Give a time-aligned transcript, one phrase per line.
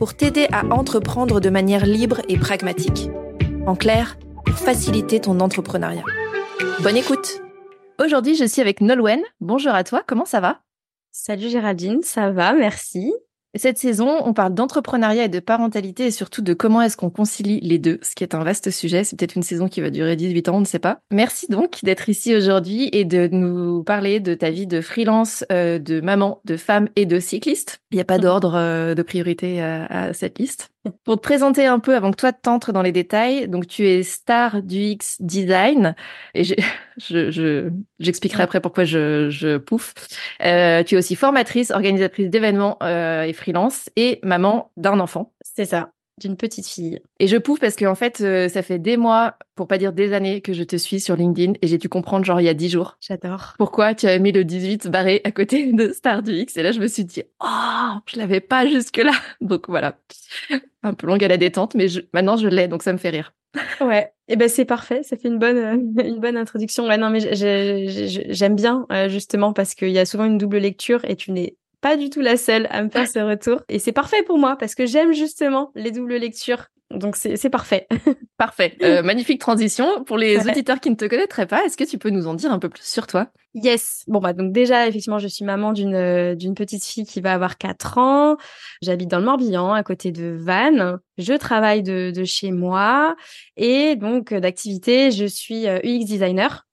[0.00, 3.10] pour t'aider à entreprendre de manière libre et pragmatique.
[3.66, 6.06] En clair, pour faciliter ton entrepreneuriat.
[6.82, 7.42] Bonne écoute
[8.02, 9.20] Aujourd'hui, je suis avec Nolwenn.
[9.42, 10.62] Bonjour à toi, comment ça va?
[11.12, 13.12] Salut Géraldine, ça va, merci.
[13.56, 17.58] Cette saison, on parle d'entrepreneuriat et de parentalité et surtout de comment est-ce qu'on concilie
[17.60, 19.02] les deux, ce qui est un vaste sujet.
[19.02, 21.00] C'est peut-être une saison qui va durer 18 ans, on ne sait pas.
[21.10, 25.80] Merci donc d'être ici aujourd'hui et de nous parler de ta vie de freelance, euh,
[25.80, 27.80] de maman, de femme et de cycliste.
[27.90, 30.70] Il n'y a pas d'ordre euh, de priorité à, cette liste.
[31.04, 34.02] Pour te présenter un peu avant que toi t'entres dans les détails, donc tu es
[34.02, 35.94] star du X design
[36.34, 36.54] et je,
[36.98, 39.94] je, j'expliquerai après pourquoi je, je pouffe.
[40.42, 45.32] Euh, tu es aussi formatrice, organisatrice d'événements euh, et freelance et maman d'un enfant.
[45.42, 47.00] C'est ça d'une petite fille.
[47.18, 49.92] Et je pouffe parce que en fait, euh, ça fait des mois, pour pas dire
[49.92, 52.48] des années, que je te suis sur LinkedIn et j'ai dû comprendre genre il y
[52.48, 52.96] a dix jours.
[53.00, 53.54] J'adore.
[53.58, 56.72] Pourquoi tu as mis le 18 barré à côté de Star du X et là
[56.72, 59.12] je me suis dit oh je l'avais pas jusque là.
[59.40, 59.98] Donc voilà,
[60.82, 63.32] un peu longue à la détente, mais maintenant je l'ai donc ça me fait rire.
[63.80, 66.86] Ouais, et eh ben c'est parfait, ça fait une bonne une bonne introduction.
[66.86, 71.04] Ouais, non mais j'aime bien euh, justement parce qu'il y a souvent une double lecture
[71.04, 73.62] et tu n'es pas du tout la seule à me faire ce retour.
[73.68, 76.66] Et c'est parfait pour moi parce que j'aime justement les doubles lectures.
[76.90, 77.86] Donc c'est parfait.
[78.36, 78.76] Parfait.
[78.82, 80.02] Euh, magnifique transition.
[80.04, 82.50] Pour les auditeurs qui ne te connaîtraient pas, est-ce que tu peux nous en dire
[82.50, 83.28] un peu plus sur toi?
[83.54, 84.02] Yes.
[84.08, 87.32] Bon bah donc déjà effectivement je suis maman d'une euh, d'une petite fille qui va
[87.34, 88.36] avoir 4 ans.
[88.82, 90.98] J'habite dans le Morbihan à côté de Vannes.
[91.18, 93.14] Je travaille de, de chez moi
[93.56, 96.66] et donc d'activité je suis UX euh, designer.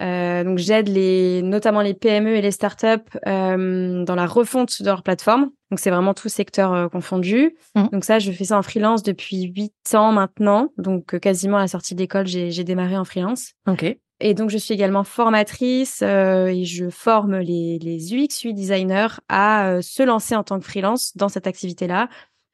[0.00, 2.86] Euh, donc j'aide les, notamment les PME et les startups
[3.26, 5.50] euh, dans la refonte de leur plateforme.
[5.70, 7.56] Donc c'est vraiment tout secteur euh, confondu.
[7.74, 7.88] Mmh.
[7.92, 10.68] Donc ça, je fais ça en freelance depuis huit ans maintenant.
[10.78, 13.52] Donc euh, quasiment à la sortie d'école, j'ai, j'ai démarré en freelance.
[13.66, 13.96] Ok.
[14.20, 19.78] Et donc je suis également formatrice et je forme les, les UX UI designers à
[19.80, 22.08] se lancer en tant que freelance dans cette activité-là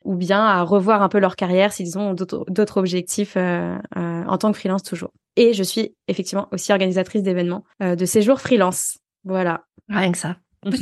[0.04, 4.38] ou bien à revoir un peu leur carrière s'ils ont d'autres objectifs euh, euh, en
[4.38, 5.10] tant que freelance toujours.
[5.36, 8.98] Et je suis effectivement aussi organisatrice d'événements euh, de séjours freelance.
[9.24, 9.64] Voilà.
[9.88, 10.36] Rien que ça.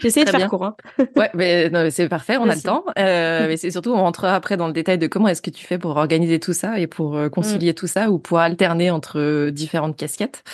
[0.00, 0.64] J'essaie de faire court.
[0.64, 0.76] Hein.
[1.16, 2.84] ouais, mais c'est parfait, on a le temps.
[2.98, 5.66] Euh, mais c'est surtout, on rentrera après dans le détail de comment est-ce que tu
[5.66, 7.74] fais pour organiser tout ça et pour concilier mm.
[7.74, 10.44] tout ça ou pour alterner entre différentes casquettes.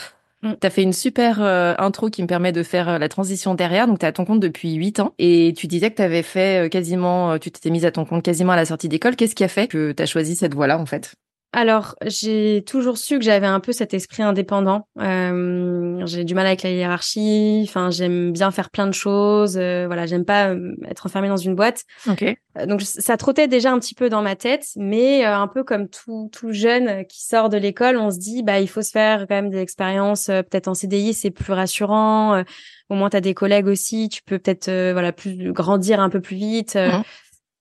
[0.43, 0.53] Mm.
[0.61, 3.55] Tu as fait une super euh, intro qui me permet de faire euh, la transition
[3.55, 3.87] derrière.
[3.87, 6.23] Donc, tu es à ton compte depuis 8 ans et tu disais que tu avais
[6.23, 9.17] fait euh, quasiment, tu t'étais mise à ton compte quasiment à la sortie d'école.
[9.17, 11.15] Qu'est-ce qui a fait que tu as choisi cette voie-là, en fait?
[11.53, 14.87] Alors, j'ai toujours su que j'avais un peu cet esprit indépendant.
[15.01, 17.65] Euh, j'ai du mal avec la hiérarchie.
[17.67, 19.57] Enfin, j'aime bien faire plein de choses.
[19.57, 21.85] Euh, voilà, j'aime pas euh, être enfermée dans une boîte.
[22.07, 22.23] Ok.
[22.23, 25.89] Euh, donc, ça trottait déjà un petit peu dans ma tête, mais un peu comme
[25.89, 29.21] tout tout jeune qui sort de l'école, on se dit bah il faut se faire
[29.21, 30.27] quand même des expériences.
[30.27, 32.43] peut-être en CDI, c'est plus rassurant.
[32.91, 34.11] au moins, t'as des collègues aussi.
[34.11, 36.77] Tu peux peut-être voilà plus grandir un peu plus vite.
[36.77, 37.03] Mmh.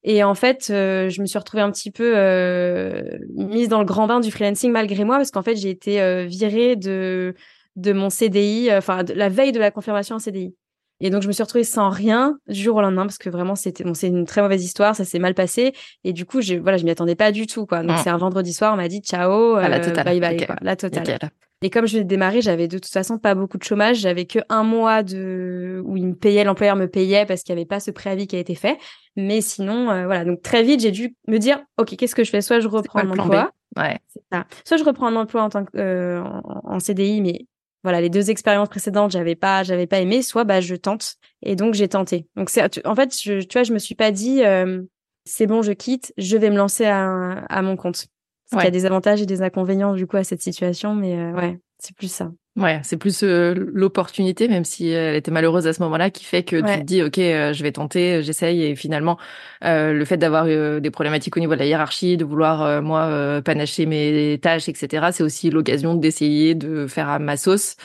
[0.03, 3.01] Et en fait, euh, je me suis retrouvée un petit peu euh,
[3.35, 6.25] mise dans le grand bain du freelancing malgré moi, parce qu'en fait, j'ai été euh,
[6.25, 7.33] virée de
[7.75, 10.55] de mon CDI, enfin la veille de la confirmation en CDI.
[10.99, 13.55] Et donc je me suis retrouvée sans rien du jour au lendemain parce que vraiment
[13.55, 16.55] c'était bon, c'est une très mauvaise histoire, ça s'est mal passé et du coup je
[16.55, 17.83] voilà je m'y attendais pas du tout quoi.
[17.83, 18.01] Donc mmh.
[18.03, 21.31] c'est un vendredi soir, on m'a dit ciao, à la totale, bye bye, la totale.
[21.63, 23.97] Et comme je venais de démarrer, j'avais de toute façon pas beaucoup de chômage.
[23.97, 27.61] J'avais que un mois de où il me payait, l'employeur me payait parce qu'il n'y
[27.61, 28.77] avait pas ce préavis qui a été fait.
[29.15, 30.23] Mais sinon, euh, voilà.
[30.23, 32.41] Donc très vite, j'ai dû me dire, ok, qu'est-ce que je fais?
[32.41, 33.97] Soit je reprends mon emploi, ouais.
[34.31, 34.45] ça.
[34.65, 37.47] Soit je reprends un emploi en tant que euh, en, CDI, mais
[37.83, 40.21] voilà, les deux expériences précédentes, j'avais pas, j'avais pas aimé.
[40.21, 41.15] Soit bah je tente.
[41.41, 42.27] Et donc j'ai tenté.
[42.35, 44.81] Donc c'est, en fait, je, tu vois, je me suis pas dit, euh,
[45.25, 48.07] c'est bon, je quitte, je vais me lancer à, à mon compte.
[48.53, 51.33] Il y a des avantages et des inconvénients du coup à cette situation, mais euh,
[51.33, 52.31] ouais, c'est plus ça.
[52.56, 56.41] Ouais, c'est plus euh, l'opportunité, même si elle était malheureuse à ce moment-là, qui fait
[56.41, 59.18] que tu te dis, ok, euh, je vais tenter, j'essaye, et finalement,
[59.62, 64.39] le fait d'avoir des problématiques au niveau de la hiérarchie, de vouloir moi panacher mes
[64.41, 67.75] tâches, etc., c'est aussi l'occasion d'essayer de faire à ma sauce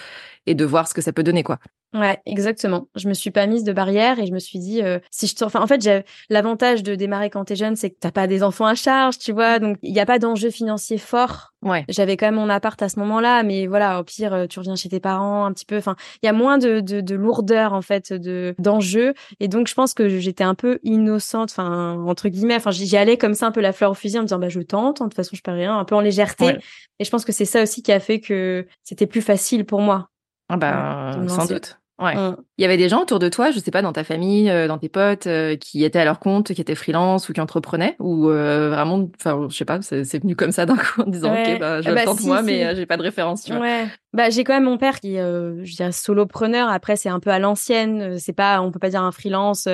[0.46, 1.58] et de voir ce que ça peut donner, quoi.
[1.94, 2.88] Ouais, exactement.
[2.94, 5.44] Je me suis pas mise de barrière et je me suis dit euh, si je
[5.44, 8.42] enfin en fait j'ai l'avantage de démarrer quand t'es jeune c'est que t'as pas des
[8.42, 11.52] enfants à charge, tu vois, donc il y a pas d'enjeu financier fort.
[11.60, 11.84] Ouais.
[11.90, 14.74] J'avais quand même mon appart à ce moment-là, mais voilà, au pire euh, tu reviens
[14.74, 15.76] chez tes parents un petit peu.
[15.76, 19.68] Enfin, il y a moins de, de, de lourdeur en fait de d'enjeux et donc
[19.68, 22.56] je pense que j'étais un peu innocente, enfin entre guillemets.
[22.56, 24.48] Enfin j'y allais comme ça un peu la fleur au fusil en me disant bah
[24.48, 26.56] je tente, de toute façon je perds rien, un peu en légèreté.
[26.98, 29.82] Et je pense que c'est ça aussi qui a fait que c'était plus facile pour
[29.82, 30.08] moi.
[30.52, 31.78] Ah bah, sans doute.
[31.98, 32.16] Ouais.
[32.16, 32.36] Mm.
[32.58, 34.66] Il y avait des gens autour de toi, je sais pas, dans ta famille, euh,
[34.66, 37.96] dans tes potes, euh, qui étaient à leur compte, qui étaient freelance ou qui entreprenaient,
[38.00, 41.32] ou euh, vraiment, enfin, je sais pas, c'est venu comme ça d'un coup en disant,
[41.32, 43.60] ok, bah, je bah, tente moi, mais j'ai pas de référence, tu vois.
[43.60, 43.86] Ouais.
[44.12, 46.68] Bah, j'ai quand même mon père qui, je dirais, solopreneur.
[46.68, 48.18] Après, c'est un peu à l'ancienne.
[48.18, 49.66] C'est pas, on peut pas dire un freelance,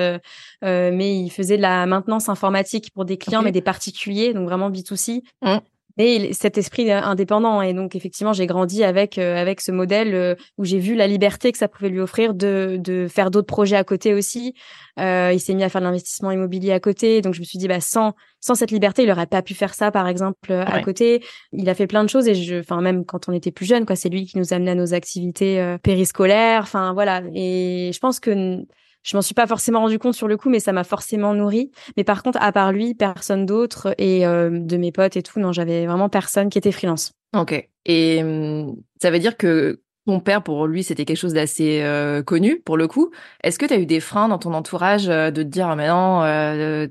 [0.61, 4.69] mais il faisait de la maintenance informatique pour des clients, mais des particuliers, donc vraiment
[4.69, 5.23] B2C.
[5.41, 5.57] Mmh
[5.99, 7.61] et cet esprit indépendant.
[7.61, 11.07] Et donc, effectivement, j'ai grandi avec, euh, avec ce modèle euh, où j'ai vu la
[11.07, 14.53] liberté que ça pouvait lui offrir de, de faire d'autres projets à côté aussi.
[14.97, 17.21] Euh, il s'est mis à faire de l'investissement immobilier à côté.
[17.21, 19.73] Donc, je me suis dit, bah, sans, sans cette liberté, il aurait pas pu faire
[19.73, 21.21] ça, par exemple, à côté.
[21.51, 23.85] Il a fait plein de choses et je, enfin, même quand on était plus jeune,
[23.85, 26.61] quoi, c'est lui qui nous amenait à nos activités périscolaires.
[26.61, 27.23] Enfin, voilà.
[27.35, 28.63] Et je pense que
[29.03, 31.71] je m'en suis pas forcément rendu compte sur le coup, mais ça m'a forcément nourri.
[31.97, 35.39] Mais par contre, à part lui, personne d'autre et euh, de mes potes et tout,
[35.39, 37.11] non, j'avais vraiment personne qui était freelance.
[37.35, 37.69] Ok.
[37.85, 42.23] Et hum, ça veut dire que ton père, pour lui, c'était quelque chose d'assez euh,
[42.23, 43.11] connu, pour le coup.
[43.43, 45.87] Est-ce que tu as eu des freins dans ton entourage euh, de te dire, mais
[45.87, 46.21] non,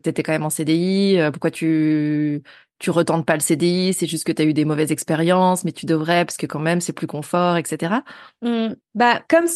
[0.03, 2.43] tu étais quand même en CDI, pourquoi tu
[2.79, 5.73] tu retentes pas le CDI, c'est juste que tu as eu des mauvaises expériences, mais
[5.73, 7.97] tu devrais parce que quand même c'est plus confort, etc.
[8.43, 8.69] Mmh.
[8.95, 9.47] Bah comme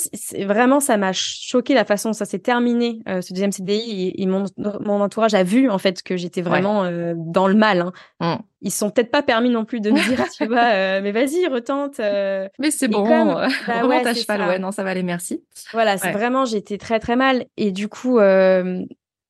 [0.44, 4.26] vraiment ça m'a choqué la façon dont ça s'est terminé euh, ce deuxième CDI et,
[4.26, 4.46] mon,
[4.86, 7.92] entourage a vu en fait que j'étais vraiment euh, dans le mal.
[8.20, 8.38] Hein.
[8.38, 8.42] Mmh.
[8.64, 11.46] Ils sont peut-être pas permis non plus de me dire tu vois euh, mais vas-y
[11.46, 11.98] retente.
[11.98, 15.44] mais c'est bon, comme, bah, ouais, ta cheval, ouais non ça va aller merci.
[15.72, 18.18] Voilà c'est vraiment j'étais très très mal et du coup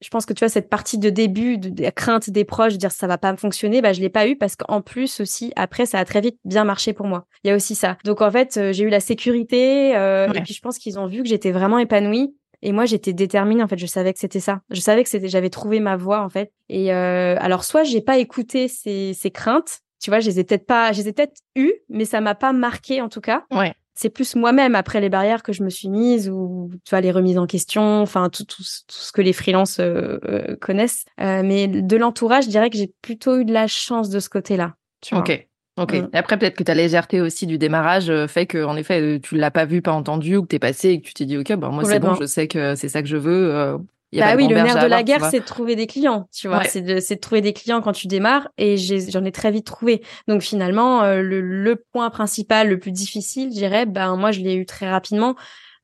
[0.03, 2.79] je pense que tu vois cette partie de début de, la crainte des proches de
[2.79, 5.87] dire ça va pas fonctionner bah je l'ai pas eu parce qu'en plus aussi après
[5.87, 7.27] ça a très vite bien marché pour moi.
[7.45, 7.97] Il y a aussi ça.
[8.05, 11.07] Donc en fait euh, j'ai eu la sécurité euh, et puis je pense qu'ils ont
[11.07, 12.35] vu que j'étais vraiment épanouie.
[12.65, 13.79] Et moi j'étais déterminée en fait.
[13.79, 14.61] Je savais que c'était ça.
[14.71, 16.53] Je savais que c'était j'avais trouvé ma voie en fait.
[16.69, 20.45] Et euh, alors soit j'ai pas écouté ces, ces craintes tu vois je les ai
[20.45, 23.45] peut-être pas je les ai peut-être eues mais ça m'a pas marqué en tout cas.
[23.53, 27.01] Ouais c'est plus moi-même après les barrières que je me suis mise ou tu vois
[27.01, 31.05] les remises en question enfin tout, tout, ce que les freelances euh, euh, connaissent.
[31.21, 34.29] Euh, mais de l'entourage je dirais que j'ai plutôt eu de la chance de ce
[34.29, 34.75] côté-là
[35.13, 35.47] ok
[35.77, 35.95] ok.
[35.95, 36.09] Mm.
[36.13, 39.65] après peut-être que ta légèreté aussi du démarrage fait que en effet tu l'as pas
[39.65, 41.85] vu pas entendu ou que t'es passé et que tu t'es dit ok bon moi
[41.85, 43.79] c'est bon je sais que c'est ça que je veux
[44.13, 46.65] bah oui, le nerf de la guerre, c'est de trouver des clients, tu vois.
[46.65, 50.03] C'est de, de, trouver des clients quand tu démarres et j'en ai, très vite trouvé.
[50.29, 54.41] Donc finalement, euh, le, le, point principal, le plus difficile, je dirais, ben moi je
[54.41, 55.35] l'ai eu très rapidement.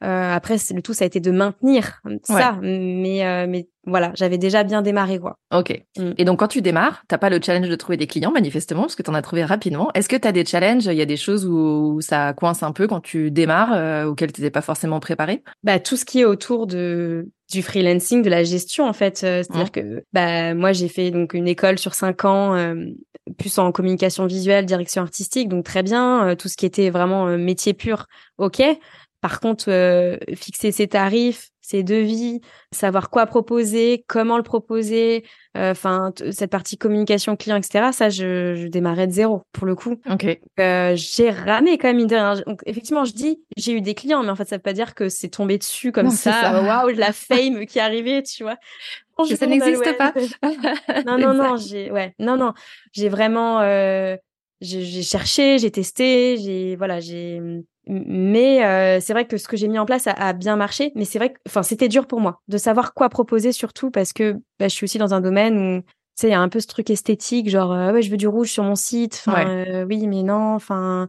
[0.04, 2.58] Euh, après, le tout, ça a été de maintenir ça.
[2.62, 5.36] Mais, euh, mais voilà, j'avais déjà bien démarré, quoi.
[5.54, 5.82] Ok.
[5.96, 6.12] Mm.
[6.18, 8.94] Et donc, quand tu démarres, t'as pas le challenge de trouver des clients, manifestement, parce
[8.94, 9.90] que tu en as trouvé rapidement.
[9.94, 10.86] Est-ce que tu as des challenges?
[10.86, 14.32] Il y a des choses où, ça coince un peu quand tu démarres, euh, auxquelles
[14.32, 15.42] tu n'étais pas forcément préparé?
[15.62, 19.22] Bah, tout ce qui est autour de du freelancing, de la gestion, en fait.
[19.24, 22.74] Euh, c'est-à-dire que bah moi, j'ai fait donc une école sur cinq ans,
[23.38, 26.36] plus en communication visuelle, direction artistique, donc très bien.
[26.36, 28.06] tout ce qui était vraiment métier pur,
[28.36, 28.62] ok.
[29.20, 32.40] Par contre, euh, fixer ses tarifs, ses devis,
[32.72, 35.24] savoir quoi proposer, comment le proposer,
[35.54, 37.90] euh, enfin cette partie communication client, etc.
[37.92, 39.96] Ça, je, je démarrais de zéro pour le coup.
[40.10, 40.38] Ok.
[40.60, 42.42] Euh, j'ai ramé quand même une dernière.
[42.46, 44.94] Donc effectivement, je dis j'ai eu des clients, mais en fait ça veut pas dire
[44.94, 46.62] que c'est tombé dessus comme ça.
[46.62, 48.56] Waouh, la fame qui est arrivée, tu vois.
[49.36, 50.14] ça n'existe pas.
[51.06, 52.54] non, non, non, j'ai ouais, non, non,
[52.92, 53.60] j'ai vraiment.
[53.60, 54.16] Euh,
[54.60, 57.40] j'ai cherché, j'ai testé, j'ai voilà, j'ai
[57.88, 61.04] mais euh, c'est vrai que ce que j'ai mis en place a, bien marché, mais
[61.04, 64.34] c'est vrai que enfin c'était dur pour moi de savoir quoi proposer surtout parce que
[64.58, 65.86] bah, je suis aussi dans un domaine où tu
[66.16, 68.28] sais il y a un peu ce truc esthétique genre euh, ouais je veux du
[68.28, 71.08] rouge sur mon site, enfin euh, oui mais non, enfin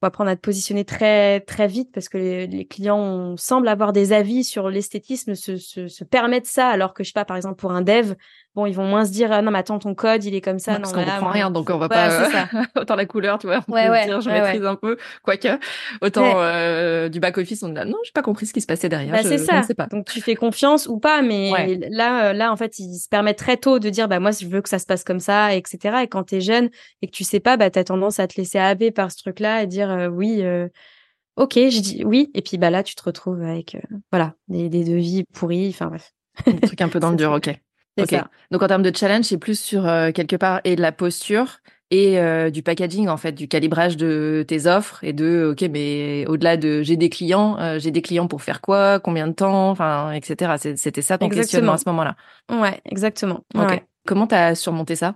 [0.00, 4.14] faut apprendre à te positionner très très vite parce que les, clients semblent avoir des
[4.14, 7.56] avis sur l'esthétisme, se, se, se permettre ça alors que je sais pas par exemple
[7.56, 8.14] pour un dev
[8.54, 10.58] bon, ils vont moins se dire ah, non mais attends ton code il est comme
[10.58, 10.72] ça.
[10.74, 12.48] non, parce qu'on comprend rien donc on va pas ça.
[12.76, 13.60] autant la couleur tu vois.
[13.68, 15.48] On ouais, ouais, dire je maîtrise un peu quoique
[16.00, 18.88] autant euh, du back office on a non j'ai pas compris ce qui se passait
[18.88, 19.12] derrière.
[19.12, 19.62] Bah, c'est ça.
[19.76, 19.86] pas.
[19.86, 23.38] Donc tu fais confiance ou pas mais là euh, là en fait ils se permettent
[23.38, 25.98] très tôt de dire bah moi je veux que ça se passe comme ça etc.
[26.02, 26.70] Et quand t'es jeune
[27.02, 29.40] et que tu sais pas bah t'as tendance à te laisser happer par ce truc
[29.40, 30.44] là et dire euh, oui.
[31.36, 33.76] Ok, je dis oui, et puis bah là tu te retrouves avec
[34.12, 36.12] voilà des, des devis pourris, enfin bref.
[36.46, 37.50] Un truc un peu dans le dur, ok.
[38.00, 38.14] Ok.
[38.50, 41.58] Donc en termes de challenge, c'est plus sur euh, quelque part et de la posture
[41.90, 46.26] et euh, du packaging en fait, du calibrage de tes offres et de ok mais
[46.26, 49.70] au-delà de j'ai des clients, euh, j'ai des clients pour faire quoi, combien de temps,
[49.70, 50.54] enfin etc.
[50.76, 52.16] C'était ça ton questionnement à ce moment-là.
[52.50, 53.40] Ouais, exactement.
[53.56, 53.82] Ok.
[54.06, 55.14] Comment t'as surmonté ça?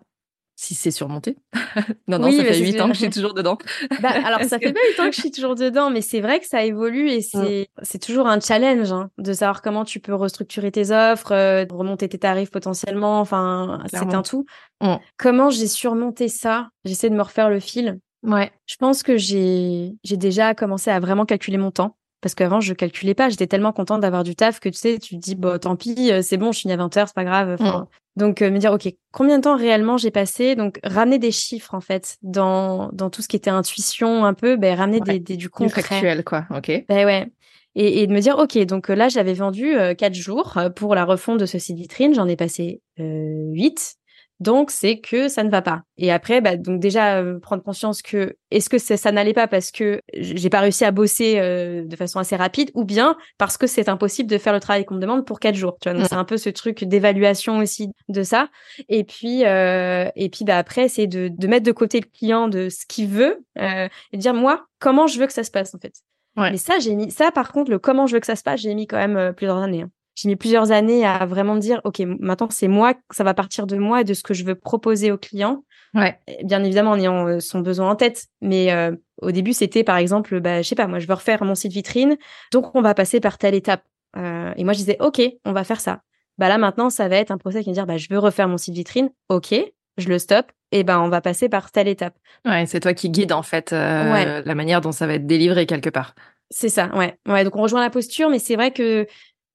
[0.61, 1.37] Si c'est surmonté.
[2.09, 3.59] non, non, ça fait huit ans que je suis toujours dedans.
[4.03, 6.41] bah, alors, ça fait pas huit ans que je suis toujours dedans, mais c'est vrai
[6.41, 10.15] que ça évolue et c'est c'est toujours un challenge hein, de savoir comment tu peux
[10.15, 13.21] restructurer tes offres, euh, remonter tes tarifs potentiellement.
[13.21, 14.47] Enfin, c'est un tout.
[14.81, 14.97] Mm.
[15.17, 16.71] Comment j'ai surmonté ça?
[16.85, 18.01] J'essaie de me refaire le fil.
[18.25, 18.51] Ouais.
[18.67, 21.95] Je pense que j'ai déjà commencé à vraiment calculer mon temps.
[22.21, 23.29] Parce qu'avant, je calculais pas.
[23.29, 26.11] J'étais tellement contente d'avoir du taf que tu sais, tu te dis, bon, tant pis,
[26.11, 27.57] euh, c'est bon, je finis à 20 heures, c'est pas grave.
[27.61, 27.87] Mm.
[28.19, 30.57] Donc, euh, me dire, OK, combien de temps réellement j'ai passé?
[30.57, 34.57] Donc, ramener des chiffres, en fait, dans, dans tout ce qui était intuition un peu,
[34.57, 35.83] ben, ramener des, des, du concret.
[35.83, 36.47] Du factuel, quoi.
[36.51, 36.85] OK.
[36.89, 37.27] Ben ouais.
[37.75, 41.05] Et, et, de me dire, OK, donc là, j'avais vendu euh, quatre jours pour la
[41.05, 42.13] refonte de ce site vitrine.
[42.13, 43.98] J'en ai passé euh, 8.
[44.41, 45.83] Donc c'est que ça ne va pas.
[45.97, 49.49] Et après, bah, donc déjà euh, prendre conscience que est-ce que ça, ça n'allait pas
[49.49, 53.57] parce que j'ai pas réussi à bosser euh, de façon assez rapide, ou bien parce
[53.57, 55.77] que c'est impossible de faire le travail qu'on me demande pour quatre jours.
[55.81, 58.49] Tu vois, donc c'est un peu ce truc d'évaluation aussi de ça.
[58.89, 62.49] Et puis euh, et puis bah après c'est de, de mettre de côté le client
[62.49, 65.75] de ce qu'il veut et de dire moi comment je veux que ça se passe
[65.75, 65.95] en fait?
[66.37, 66.53] Ouais.
[66.53, 68.61] Mais ça j'ai mis ça par contre le comment je veux que ça se passe
[68.61, 69.83] j'ai mis quand même plusieurs années.
[69.83, 73.69] Hein j'ai mis plusieurs années à vraiment dire, OK, maintenant c'est moi, ça va partir
[73.69, 75.63] de moi et de ce que je veux proposer au client.
[75.95, 76.19] Ouais.
[76.43, 78.27] Bien évidemment, en ayant euh, son besoin en tête.
[78.41, 81.45] Mais euh, au début, c'était par exemple, bah, je sais pas, moi, je veux refaire
[81.45, 82.17] mon site vitrine.
[82.51, 83.85] Donc, on va passer par telle étape.
[84.17, 86.01] Euh, et moi, je disais, OK, on va faire ça.
[86.37, 88.49] Bah là, maintenant, ça va être un procès qui va dire, bah, je veux refaire
[88.49, 89.11] mon site vitrine.
[89.29, 89.55] OK,
[89.99, 90.51] je le stoppe.
[90.73, 92.15] Et ben, on va passer par telle étape.
[92.45, 95.65] Ouais, c'est toi qui guide, en fait, euh, la manière dont ça va être délivré
[95.67, 96.17] quelque part.
[96.51, 97.19] C'est ça, ouais.
[97.29, 99.07] Ouais, donc on rejoint la posture, mais c'est vrai que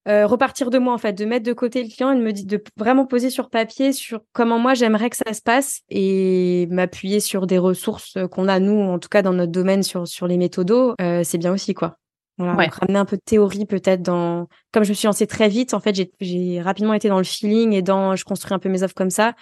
[0.06, 2.32] euh, repartir de moi en fait, de mettre de côté le client et de me
[2.32, 7.20] de vraiment poser sur papier sur comment moi j'aimerais que ça se passe et m'appuyer
[7.20, 10.36] sur des ressources qu'on a nous en tout cas dans notre domaine sur sur les
[10.36, 11.96] méthodos, euh, c'est bien aussi quoi.
[12.36, 12.68] Voilà, ouais.
[12.68, 15.80] ramener un peu de théorie peut-être dans comme je me suis lancée très vite en
[15.80, 18.94] fait, j'ai rapidement été dans le feeling et dans je construis un peu mes offres
[18.94, 19.32] comme ça.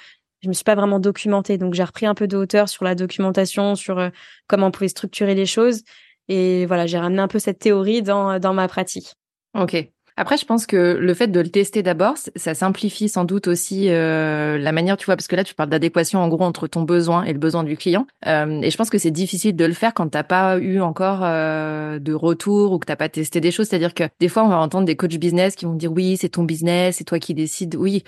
[0.42, 2.94] Je me suis pas vraiment documentée donc j'ai repris un peu de hauteur sur la
[2.94, 4.10] documentation, sur euh,
[4.46, 5.82] comment on pouvait structurer les choses
[6.28, 9.14] et voilà, j'ai ramené un peu cette théorie dans dans ma pratique.
[9.54, 9.90] OK.
[10.16, 13.88] Après, je pense que le fait de le tester d'abord, ça simplifie sans doute aussi
[13.88, 16.82] euh, la manière, tu vois, parce que là, tu parles d'adéquation en gros entre ton
[16.82, 18.06] besoin et le besoin du client.
[18.26, 21.20] Euh, et je pense que c'est difficile de le faire quand t'as pas eu encore
[21.22, 23.68] euh, de retour ou que t'as pas testé des choses.
[23.68, 26.28] C'est-à-dire que des fois, on va entendre des coachs business qui vont dire oui, c'est
[26.28, 27.74] ton business, c'est toi qui décides.
[27.76, 28.04] Oui,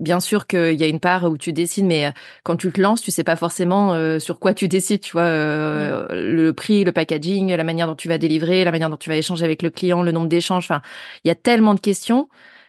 [0.00, 2.10] bien sûr qu'il y a une part où tu décides, mais euh,
[2.44, 5.22] quand tu te lances, tu sais pas forcément euh, sur quoi tu décides, tu vois,
[5.22, 9.08] euh, le prix, le packaging, la manière dont tu vas délivrer, la manière dont tu
[9.08, 10.64] vas échanger avec le client, le nombre d'échanges.
[10.64, 10.82] Enfin,
[11.24, 12.28] il y a tellement de questions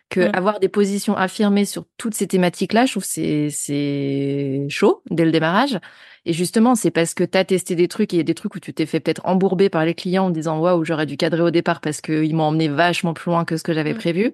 [0.10, 5.24] que avoir des positions affirmées sur toutes ces thématiques-là, je trouve c'est c'est chaud dès
[5.24, 5.78] le démarrage.
[6.26, 8.34] Et justement, c'est parce que tu as testé des trucs et il y a des
[8.34, 11.16] trucs où tu t'es fait peut-être embourber par les clients en disant waouh, j'aurais dû
[11.16, 14.34] cadrer au départ parce qu'ils m'ont emmené vachement plus loin que ce que j'avais prévu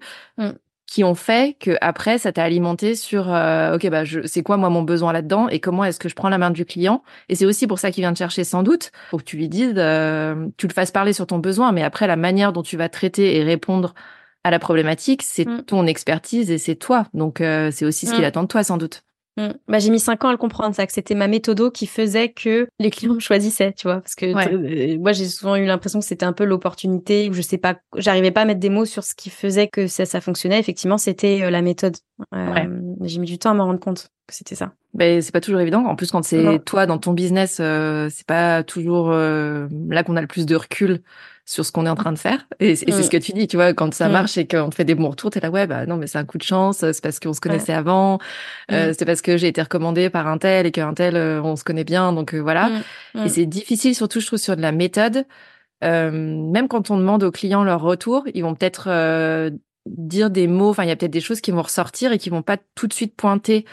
[0.87, 4.55] qui ont fait que après ça t'a alimenté sur euh, ok bah je c'est quoi
[4.57, 7.01] moi mon besoin là-dedans et comment est-ce que je prends la main du client?
[7.29, 9.49] Et c'est aussi pour ça qu'il vient te chercher sans doute pour que tu lui
[9.49, 12.77] dises euh, tu le fasses parler sur ton besoin mais après la manière dont tu
[12.77, 13.93] vas traiter et répondre
[14.43, 15.63] à la problématique c'est Mm.
[15.63, 18.27] ton expertise et c'est toi donc euh, c'est aussi ce qu'il Mm.
[18.27, 19.01] attend de toi sans doute
[19.37, 19.49] Mm.
[19.67, 22.29] Bah, j'ai mis cinq ans à le comprendre, ça, que c'était ma méthodo qui faisait
[22.29, 23.99] que les clients me choisissaient, tu vois.
[24.01, 24.53] Parce que Ouais.
[24.53, 27.75] euh, moi, j'ai souvent eu l'impression que c'était un peu l'opportunité, ou je sais pas,
[27.97, 30.59] j'arrivais pas à mettre des mots sur ce qui faisait que ça, ça fonctionnait.
[30.59, 31.95] Effectivement, c'était euh, la méthode.
[32.33, 32.67] Euh, Ouais.
[32.67, 34.71] mais J'ai mis du temps à me rendre compte que c'était ça.
[34.93, 35.83] Ben c'est pas toujours évident.
[35.85, 40.15] En plus, quand c'est toi dans ton business, euh, c'est pas toujours euh, là qu'on
[40.15, 41.01] a le plus de recul
[41.47, 42.47] sur ce qu'on est en train de faire.
[42.59, 43.03] Et, et c'est Mm.
[43.03, 44.11] ce que tu dis, tu vois, quand ça Mm.
[44.11, 46.17] marche et qu'on te fait des bons retours, t'es là, ouais, bah non, mais c'est
[46.17, 46.77] un coup de chance.
[46.79, 48.17] C'est parce qu'on se connaissait avant.
[48.71, 48.93] Euh, Mm.
[48.97, 51.63] c'est parce que j'ai été recommandée par un tel et qu'un tel, euh, on se
[51.63, 52.13] connaît bien.
[52.13, 52.71] Donc euh, voilà.
[53.23, 55.25] Et c'est difficile, surtout, je trouve, sur de la méthode.
[55.83, 59.51] Euh, même quand on demande aux clients leur retour, ils vont peut-être euh,
[59.85, 60.69] dire des mots.
[60.69, 62.87] Enfin, il y a peut-être des choses qui vont ressortir et qui vont pas tout
[62.87, 63.65] de suite pointer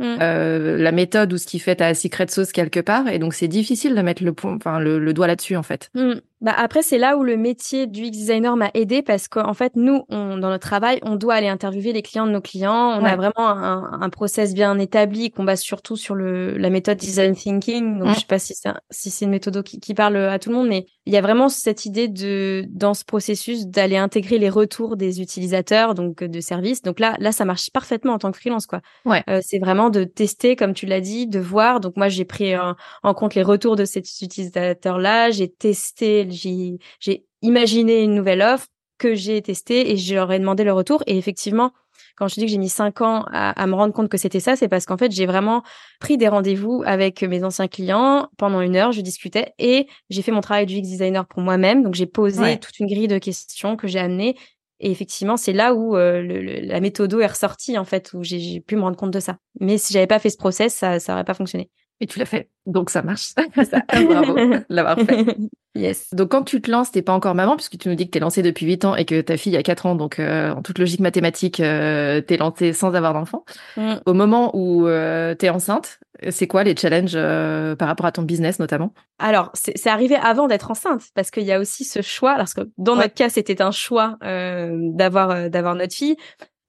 [0.00, 0.16] Mm.
[0.22, 3.06] euh, la méthode ou ce qui fait ta secret sauce quelque part.
[3.08, 5.90] Et donc, c'est difficile de mettre le, point, enfin, le, le doigt là-dessus, en fait.
[5.94, 6.12] Mm.
[6.40, 9.72] Bah après, c'est là où le métier du UX designer m'a aidé parce qu'en fait,
[9.76, 12.98] nous, on, dans notre travail, on doit aller interviewer les clients de nos clients.
[12.98, 13.10] On Ouais.
[13.10, 17.34] a vraiment un, un process bien établi qu'on base surtout sur le, la méthode design
[17.34, 17.98] thinking.
[17.98, 18.14] Donc, Mm.
[18.14, 20.56] je sais pas si c'est si c'est une méthode qui, qui parle à tout le
[20.56, 24.48] monde, mais il y a vraiment cette idée de dans ce processus d'aller intégrer les
[24.50, 26.82] retours des utilisateurs, donc de services.
[26.82, 28.80] Donc là, là, ça marche parfaitement en tant que freelance, quoi.
[29.04, 29.22] Ouais.
[29.28, 31.80] Euh, c'est vraiment de tester, comme tu l'as dit, de voir.
[31.80, 34.06] Donc moi, j'ai pris en, en compte les retours de cet
[34.54, 35.30] utilisateur-là.
[35.30, 38.66] J'ai testé, j'ai j'ai imaginé une nouvelle offre
[38.98, 41.02] que j'ai testée et je leur ai demandé le retour.
[41.06, 41.72] Et effectivement,
[42.16, 44.54] quand je dis que j'ai mis cinq ans à, me rendre compte que c'était ça,
[44.54, 45.62] c'est parce qu'en fait, j'ai vraiment
[46.00, 50.30] pris des rendez-vous avec mes anciens clients pendant une heure, je discutais et j'ai fait
[50.30, 51.82] mon travail du UX designer pour moi-même.
[51.82, 54.36] Donc, j'ai posé toute une grille de questions que j'ai amenées.
[54.80, 56.22] Et effectivement, c'est là où euh,
[56.62, 59.38] la méthode est ressortie, en fait, où j'ai pu me rendre compte de ça.
[59.58, 61.70] Mais si j'avais pas fait ce process, ça, ça aurait pas fonctionné.
[62.00, 62.48] Et tu l'as fait.
[62.66, 63.32] Donc ça marche.
[63.64, 63.82] Ça.
[64.04, 64.36] Bravo
[64.68, 65.36] l'avoir fait.
[65.74, 66.08] Yes.
[66.12, 68.20] Donc quand tu te lances, t'es pas encore maman puisque tu nous dis que t'es
[68.20, 69.94] lancée depuis 8 ans et que ta fille a 4 ans.
[69.94, 73.44] Donc euh, en toute logique mathématique, euh, t'es lancée sans avoir d'enfant.
[73.76, 73.94] Mm.
[74.06, 78.22] Au moment où euh, t'es enceinte, c'est quoi les challenges euh, par rapport à ton
[78.22, 78.92] business notamment?
[79.18, 82.34] Alors c'est arrivé avant d'être enceinte parce qu'il y a aussi ce choix.
[82.36, 86.16] Parce que dans notre cas c'était un choix d'avoir d'avoir notre fille.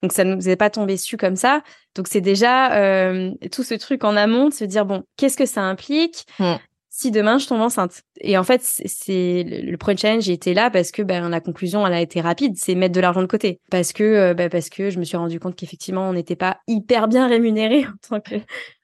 [0.02, 1.62] Donc ça ne nous est pas tombé dessus comme ça.
[1.94, 5.46] Donc c'est déjà euh, tout ce truc en amont de se dire bon, qu'est-ce que
[5.46, 6.54] ça implique hmm.
[6.90, 8.02] si demain je tombe enceinte?
[8.20, 11.94] Et en fait, c'est le premier challenge été là parce que ben la conclusion elle
[11.94, 14.90] a été rapide, c'est mettre de l'argent de côté parce que euh, ben, parce que
[14.90, 18.36] je me suis rendu compte qu'effectivement on n'était pas hyper bien rémunéré en tant que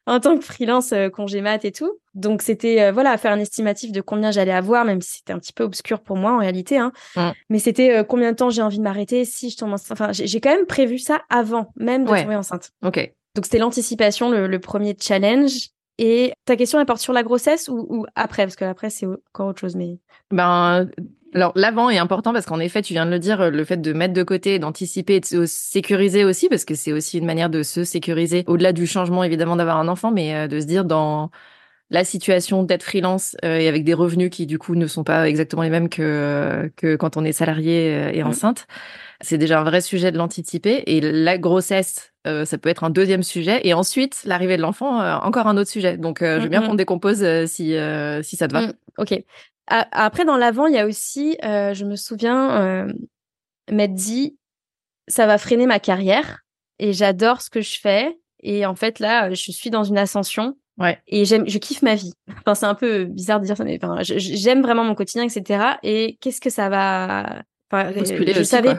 [0.09, 1.99] en tant que freelance euh, congé mat et tout.
[2.15, 5.39] Donc c'était euh, voilà faire un estimatif de combien j'allais avoir, même si c'était un
[5.39, 6.79] petit peu obscur pour moi en réalité.
[6.79, 6.93] Hein.
[7.51, 9.93] Mais c'était euh, combien de temps j'ai envie de m'arrêter si je tombe enceinte.
[9.93, 12.71] Enfin, j'ai quand même prévu ça avant même de tomber enceinte.
[12.83, 13.13] Ok.
[13.35, 15.69] Donc c'était l'anticipation, le, premier challenge.
[15.99, 18.45] Et ta question elle porte sur la grossesse ou, ou après?
[18.45, 19.77] Parce que après c'est encore autre chose.
[19.77, 19.99] Mais
[20.31, 20.89] ben
[21.35, 23.93] alors l'avant est important parce qu'en effet, tu viens de le dire, le fait de
[23.93, 27.51] mettre de côté, d'anticiper et de se sécuriser aussi, parce que c'est aussi une manière
[27.51, 30.85] de se sécuriser, au-delà du changement évidemment d'avoir un enfant, mais euh, de se dire
[30.85, 31.31] dans
[31.91, 35.27] la situation d'être freelance euh, et avec des revenus qui du coup ne sont pas
[35.29, 38.27] exactement les mêmes que que quand on est salarié euh, et mmh.
[38.27, 38.67] enceinte.
[39.21, 43.23] C'est déjà un vrai sujet de l'anticiper et la grossesse, ça peut être un deuxième
[43.23, 45.97] sujet et ensuite l'arrivée de l'enfant, encore un autre sujet.
[45.97, 46.69] Donc je veux bien mmh, mmh.
[46.69, 47.75] qu'on décompose si
[48.23, 48.69] si ça te va.
[48.97, 49.25] Ok.
[49.69, 52.93] Après, dans l'avant, il y a aussi, euh, je me souviens, euh,
[53.71, 54.37] m'être dit,
[55.09, 56.41] ça va freiner ma carrière
[56.79, 58.19] et j'adore ce que je fais.
[58.41, 60.57] Et en fait, là, je suis dans une ascension.
[60.79, 60.99] Ouais.
[61.09, 62.13] Et j'aime, je kiffe ma vie.
[62.39, 65.77] Enfin, c'est un peu bizarre de dire ça, mais enfin, j'aime vraiment mon quotidien, etc.
[65.83, 68.77] Et qu'est-ce que ça va, enfin, bousculer je savais.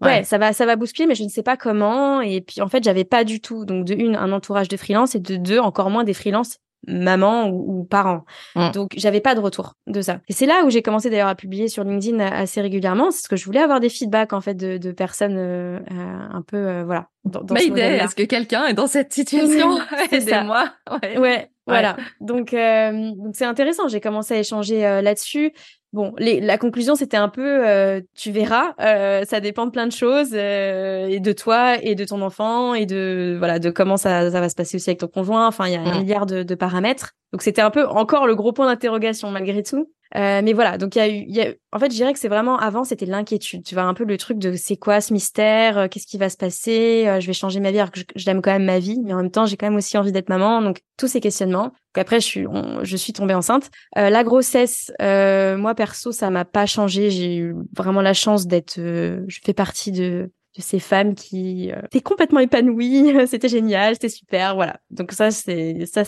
[0.00, 0.22] Ouais.
[0.22, 2.20] ça va, ça va bousculer, mais je ne sais pas comment.
[2.20, 3.64] Et puis, en fait, j'avais pas du tout.
[3.64, 7.48] Donc, de une, un entourage de freelance et de deux, encore moins des freelances maman
[7.48, 8.24] ou, parents.
[8.54, 8.70] Mmh.
[8.72, 10.20] Donc j'avais pas de retour de ça.
[10.28, 13.28] Et c'est là où j'ai commencé d'ailleurs à publier sur LinkedIn assez régulièrement, c'est ce
[13.28, 16.56] que je voulais avoir des feedbacks en fait de, de personnes euh, euh, un peu
[16.56, 17.08] euh, voilà.
[17.24, 19.78] Dans, dans est-ce que quelqu'un est dans cette situation?
[20.12, 20.72] Aidez-moi.
[21.02, 21.18] Ouais.
[21.18, 21.50] ouais.
[21.66, 21.96] Voilà.
[22.20, 23.88] Donc donc c'est intéressant.
[23.88, 25.52] J'ai commencé à échanger là-dessus.
[25.94, 29.86] Bon, les, la conclusion, c'était un peu, euh, tu verras, euh, ça dépend de plein
[29.86, 33.96] de choses, euh, et de toi, et de ton enfant, et de voilà, de comment
[33.96, 35.46] ça, ça va se passer aussi avec ton conjoint.
[35.46, 37.12] Enfin, il y a un milliard de, de paramètres.
[37.32, 39.90] Donc, c'était un peu encore le gros point d'interrogation malgré tout.
[40.16, 41.52] Euh, mais voilà, donc il y a eu, y a...
[41.72, 43.62] en fait, je dirais que c'est vraiment avant, c'était l'inquiétude.
[43.62, 46.30] Tu vois un peu le truc de c'est quoi ce mystère, euh, qu'est-ce qui va
[46.30, 49.00] se passer, euh, je vais changer ma vie alors que j'aime quand même ma vie,
[49.04, 50.62] mais en même temps, j'ai quand même aussi envie d'être maman.
[50.62, 51.64] Donc tous ces questionnements.
[51.64, 52.46] Donc après, je suis,
[52.82, 53.70] je suis tombée enceinte.
[53.96, 57.10] la grossesse, moi perso, ça m'a pas changé.
[57.10, 62.00] J'ai eu vraiment la chance d'être, je fais partie de de ces femmes qui étaient
[62.00, 64.80] complètement épanouies, c'était génial, c'était super, voilà.
[64.90, 66.02] Donc ça, c'est ça.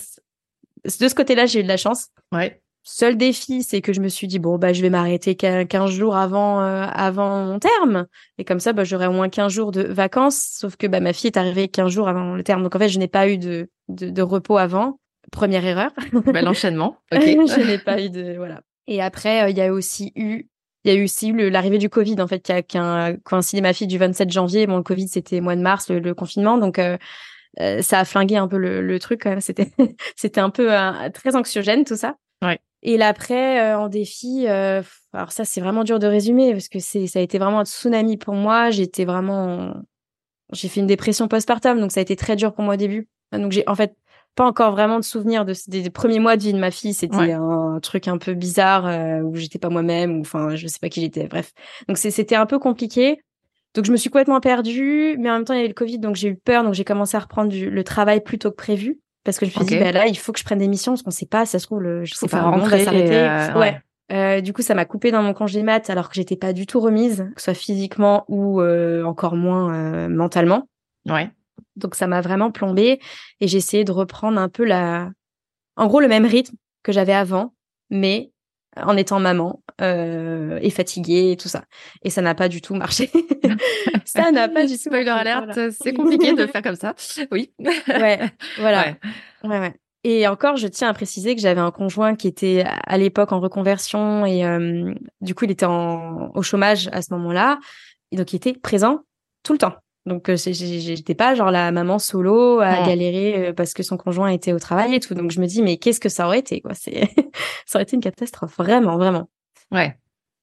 [0.85, 2.09] De ce côté-là, j'ai eu de la chance.
[2.33, 2.61] Ouais.
[2.83, 6.17] Seul défi, c'est que je me suis dit bon bah je vais m'arrêter 15 jours
[6.17, 8.07] avant euh, avant mon terme
[8.39, 11.13] et comme ça bah j'aurai au moins 15 jours de vacances sauf que bah ma
[11.13, 13.37] fille est arrivée 15 jours avant le terme donc en fait je n'ai pas eu
[13.37, 14.99] de de, repos avant.
[15.31, 15.91] Première erreur.
[16.13, 16.97] Bah, l'enchaînement.
[17.13, 17.21] OK.
[17.21, 18.63] je n'ai pas eu de voilà.
[18.87, 20.49] Et après euh, il y a aussi eu
[20.85, 23.61] il y a eu aussi l'arrivée du Covid en fait qui a, qui a, coïncidé
[23.61, 24.67] ma fille du 27 janvier.
[24.67, 26.97] Bon le Covid c'était mois de mars le, confinement donc euh,
[27.83, 29.43] ça a flingué un peu le, le truc quand même.
[29.43, 29.71] C'était
[30.17, 30.71] c'était un peu
[31.13, 32.17] très anxiogène tout ça.
[32.83, 36.79] Et l'après euh, en défi, euh, alors ça c'est vraiment dur de résumer parce que
[36.79, 38.71] c'est ça a été vraiment un tsunami pour moi.
[38.71, 39.75] J'étais vraiment,
[40.53, 43.09] j'ai fait une dépression postpartum, donc ça a été très dur pour moi au début.
[43.33, 43.95] Donc j'ai en fait
[44.35, 46.95] pas encore vraiment de souvenirs de, des, premiers mois de vie de ma fille.
[46.95, 50.79] C'était un, truc un peu bizarre euh, où j'étais pas moi-même ou enfin je sais
[50.81, 51.27] pas qui j'étais.
[51.27, 51.53] Bref,
[51.87, 53.21] donc c'était un peu compliqué.
[53.75, 55.99] Donc je me suis complètement perdue, mais en même temps il y avait le Covid,
[55.99, 58.99] donc j'ai eu peur, donc j'ai commencé à reprendre le travail plus tôt que prévu.
[59.25, 60.93] Parce que je me suis dit, bah là, il faut que je prenne des missions
[60.93, 63.19] parce qu'on sait pas, ça se trouve, le, je sais pas, rentrer, s'arrêter.
[63.19, 63.81] Euh, ouais.
[64.13, 66.67] Euh, du coup, ça m'a coupé dans mon congé mat alors que j'étais pas du
[66.67, 70.69] tout remise, que ce soit physiquement ou euh, encore moins euh, mentalement.
[71.09, 71.31] Ouais.
[71.77, 72.99] Donc ça m'a vraiment plombé
[73.41, 75.11] et j'ai essayé de reprendre un peu la,
[75.77, 77.55] en gros, le même rythme que j'avais avant,
[77.89, 78.33] mais
[78.77, 81.65] en étant maman euh, et fatiguée et tout ça.
[82.03, 83.11] Et ça n'a pas du tout marché.
[84.05, 84.81] ça n'a pas du tout.
[84.81, 86.95] Spoiler alerte, c'est compliqué de faire comme ça.
[87.31, 87.53] Oui.
[87.59, 88.21] ouais,
[88.59, 88.95] voilà.
[89.45, 89.59] Ouais.
[89.59, 93.33] ouais, Et encore, je tiens à préciser que j'avais un conjoint qui était à l'époque
[93.33, 97.59] en reconversion et euh, du coup, il était en, au chômage à ce moment-là.
[98.13, 99.01] Et donc, il était présent
[99.43, 99.75] tout le temps.
[100.07, 102.87] Donc euh, j'étais pas genre la maman solo à Ouais.
[102.87, 105.15] galérer euh, parce que son conjoint était au travail et tout.
[105.15, 106.73] Donc je me dis mais qu'est-ce que ça aurait été quoi?
[106.75, 107.03] C'est
[107.67, 109.29] ça aurait été une catastrophe vraiment vraiment.
[109.71, 109.97] Ouais.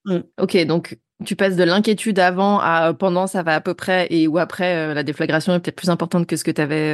[0.06, 0.20] Mm.
[0.39, 4.28] Ok, donc tu passes de l'inquiétude avant à pendant, ça va à peu près, et
[4.28, 6.93] ou après, euh, la déflagration est peut-être plus importante que ce que tu avais,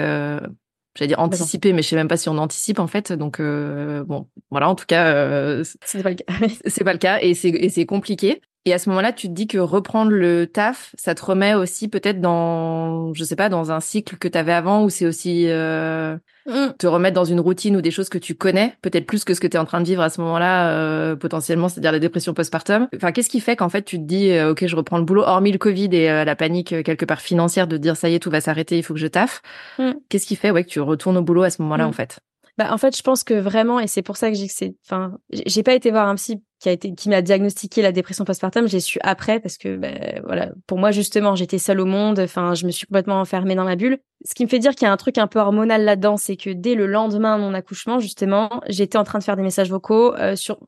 [0.95, 3.11] j'allais dire anticipé, mais je sais même pas si on anticipe en fait.
[3.11, 6.23] Donc euh, bon, voilà, en tout cas, euh, C'est pas le cas.
[6.65, 8.41] c'est pas le cas et c'est et c'est compliqué.
[8.65, 11.89] Et à ce moment-là, tu te dis que reprendre le taf, ça te remet aussi
[11.89, 15.45] peut-être dans, je sais pas, dans un cycle que tu avais avant, où c'est aussi
[15.49, 16.73] euh, Mm.
[16.77, 19.39] te remettre dans une routine ou des choses que tu connais, peut-être plus que ce
[19.39, 22.33] que tu es en train de vivre à ce moment-là, euh, potentiellement, c'est-à-dire la dépression
[22.33, 22.89] postpartum.
[22.95, 25.23] Enfin, qu'est-ce qui fait qu'en fait tu te dis, euh, ok, je reprends le boulot,
[25.23, 28.09] hormis le Covid et euh, la panique euh, quelque part financière de te dire, ça
[28.09, 29.41] y est, tout va s'arrêter, il faut que je taffe.
[29.79, 29.91] Mm.
[30.09, 31.89] Qu'est-ce qui fait, ouais, que tu retournes au boulot à ce moment-là, Mm.
[31.89, 32.19] en fait?
[32.57, 34.75] Bah, en fait, je pense que vraiment, et c'est pour ça que j'ai que c'est,
[34.85, 38.25] enfin, j'ai pas été voir un psy qui a été, qui m'a diagnostiqué la dépression
[38.25, 38.67] postpartum.
[38.67, 42.19] J'ai su après parce que, ben, voilà, pour moi justement, j'étais seule au monde.
[42.19, 43.97] Enfin, je me suis complètement enfermée dans ma bulle.
[44.23, 46.37] Ce qui me fait dire qu'il y a un truc un peu hormonal là-dedans, c'est
[46.37, 49.69] que dès le lendemain de mon accouchement, justement, j'étais en train de faire des messages
[49.69, 50.59] vocaux euh, sur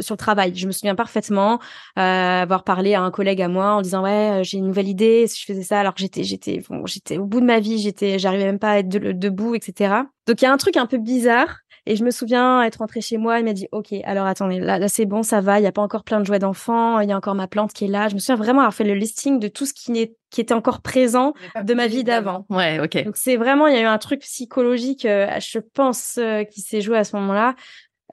[0.00, 0.54] sur le travail.
[0.54, 1.58] Je me souviens parfaitement
[1.98, 4.88] euh, avoir parlé à un collègue à moi en disant ouais, euh, j'ai une nouvelle
[4.88, 5.26] idée.
[5.26, 7.78] Si je faisais ça, alors que j'étais j'étais bon, j'étais au bout de ma vie,
[7.78, 10.02] j'étais, j'arrivais même pas à être de- debout, etc.
[10.26, 11.58] Donc il y a un truc un peu bizarre.
[11.86, 14.78] Et je me souviens être rentrée chez moi, il m'a dit OK, alors attendez, là,
[14.78, 17.08] là c'est bon, ça va, il y a pas encore plein de jouets d'enfants, il
[17.08, 18.08] y a encore ma plante qui est là.
[18.08, 20.52] Je me souviens vraiment avoir fait le listing de tout ce qui, n'est, qui était
[20.52, 21.32] encore présent
[21.64, 22.44] de ma vie d'avant.
[22.50, 23.04] Ouais, ok.
[23.04, 26.60] Donc c'est vraiment, il y a eu un truc psychologique, euh, je pense, euh, qui
[26.60, 27.54] s'est joué à ce moment-là.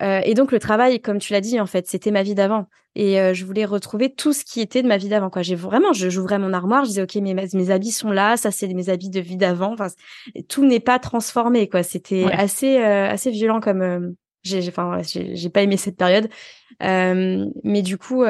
[0.02, 2.68] Euh, et donc le travail, comme tu l'as dit, en fait, c'était ma vie d'avant.
[2.96, 5.30] Et euh, je voulais retrouver tout ce qui était de ma vie d'avant.
[5.30, 8.38] Quoi, j'ai vraiment, je j'ouvrais mon armoire, je disais ok, mes mes habits sont là,
[8.38, 9.74] ça c'est mes habits de vie d'avant.
[9.74, 9.88] Enfin,
[10.50, 11.68] tout n'est pas transformé.
[11.70, 12.34] Quoi, c'était Ouais.
[12.34, 13.82] assez euh, assez violent comme.
[13.82, 14.12] euh,
[14.68, 16.30] enfin, j'ai j'ai pas aimé cette période.
[16.84, 18.24] Euh, mais du coup.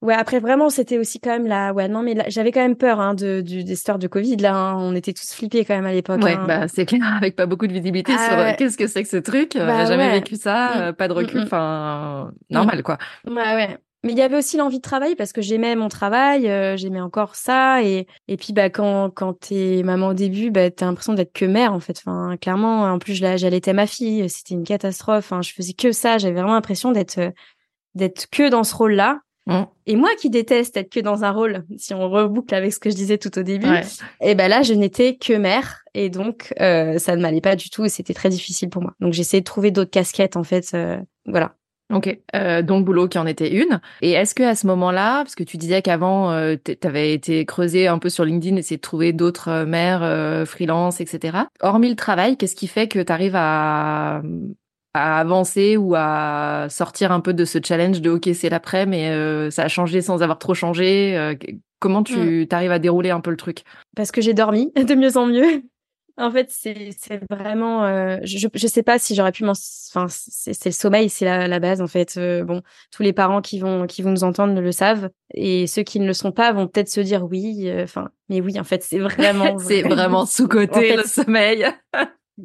[0.00, 1.72] Ouais, après vraiment, c'était aussi quand même là.
[1.72, 4.36] Ouais, non, mais j'avais quand même peur hein, de, du, des histoires de Covid.
[4.36, 4.74] Là, hein.
[4.76, 6.22] on était tous flippés quand même à l'époque.
[6.22, 6.44] Ouais, hein.
[6.46, 8.56] bah c'est clair, avec pas beaucoup de visibilité Ah sur euh, ouais.
[8.56, 9.56] qu'est-ce que c'est que ce truc?
[9.56, 10.20] euh, Bah jamais ouais.
[10.20, 10.80] vécu ça, Mm.
[10.82, 11.46] euh, pas de recul, Mm, mm.
[11.46, 12.98] enfin normal quoi.
[13.26, 13.76] Ouais, ouais.
[14.04, 17.00] Mais il y avait aussi l'envie de travailler parce que j'aimais mon travail, euh, j'aimais
[17.00, 21.14] encore ça et et puis bah quand quand t'es maman au début, bah t'as l'impression
[21.14, 21.98] d'être que mère en fait.
[22.06, 25.24] Enfin clairement, en plus la- j'allaitais ma fille, c'était une catastrophe.
[25.32, 27.18] Enfin je faisais que ça, j'avais vraiment l'impression d'être
[27.96, 29.18] d'être que dans ce rôle-là.
[29.48, 29.64] Mm.
[29.86, 32.90] Et moi qui déteste être que dans un rôle, si on reboucle avec ce que
[32.90, 33.82] je disais tout au début, Ouais.
[34.20, 37.70] et ben là je n'étais que mère et donc euh, ça ne m'allait pas du
[37.70, 38.92] tout et c'était très difficile pour moi.
[39.00, 40.70] Donc essayé de trouver d'autres casquettes en fait.
[40.74, 41.54] euh, voilà.
[41.90, 43.80] Ok, euh, donc boulot qui en était une.
[44.02, 47.88] Et est-ce que à ce moment-là, parce que tu disais qu'avant, euh, t'avais été creusé
[47.88, 51.38] un peu sur LinkedIn, essayer de trouver d'autres euh, mères euh, freelance, etc.
[51.62, 54.20] Hormis le travail, qu'est-ce qui fait que tu arrives à,
[54.94, 59.10] à avancer ou à sortir un peu de ce challenge de ok c'est l'après, mais
[59.10, 61.16] euh, ça a changé sans avoir trop changé.
[61.16, 61.34] euh,
[61.78, 63.62] comment tu t'arrives à dérouler un peu le truc?
[63.96, 65.62] Parce que j'ai dormi de mieux en mieux.
[66.20, 70.06] En fait, c'est c'est vraiment, euh, je je sais pas si j'aurais pu m'en, enfin
[70.08, 72.18] c'est c'est le sommeil, c'est la, la base en fait.
[72.44, 76.00] Bon, tous les parents qui vont qui vont nous entendre le savent et ceux qui
[76.00, 78.98] ne le sont pas vont peut-être se dire oui, enfin mais oui en fait c'est
[78.98, 81.66] vraiment C'est vraiment sous côté En fait, le sommeil.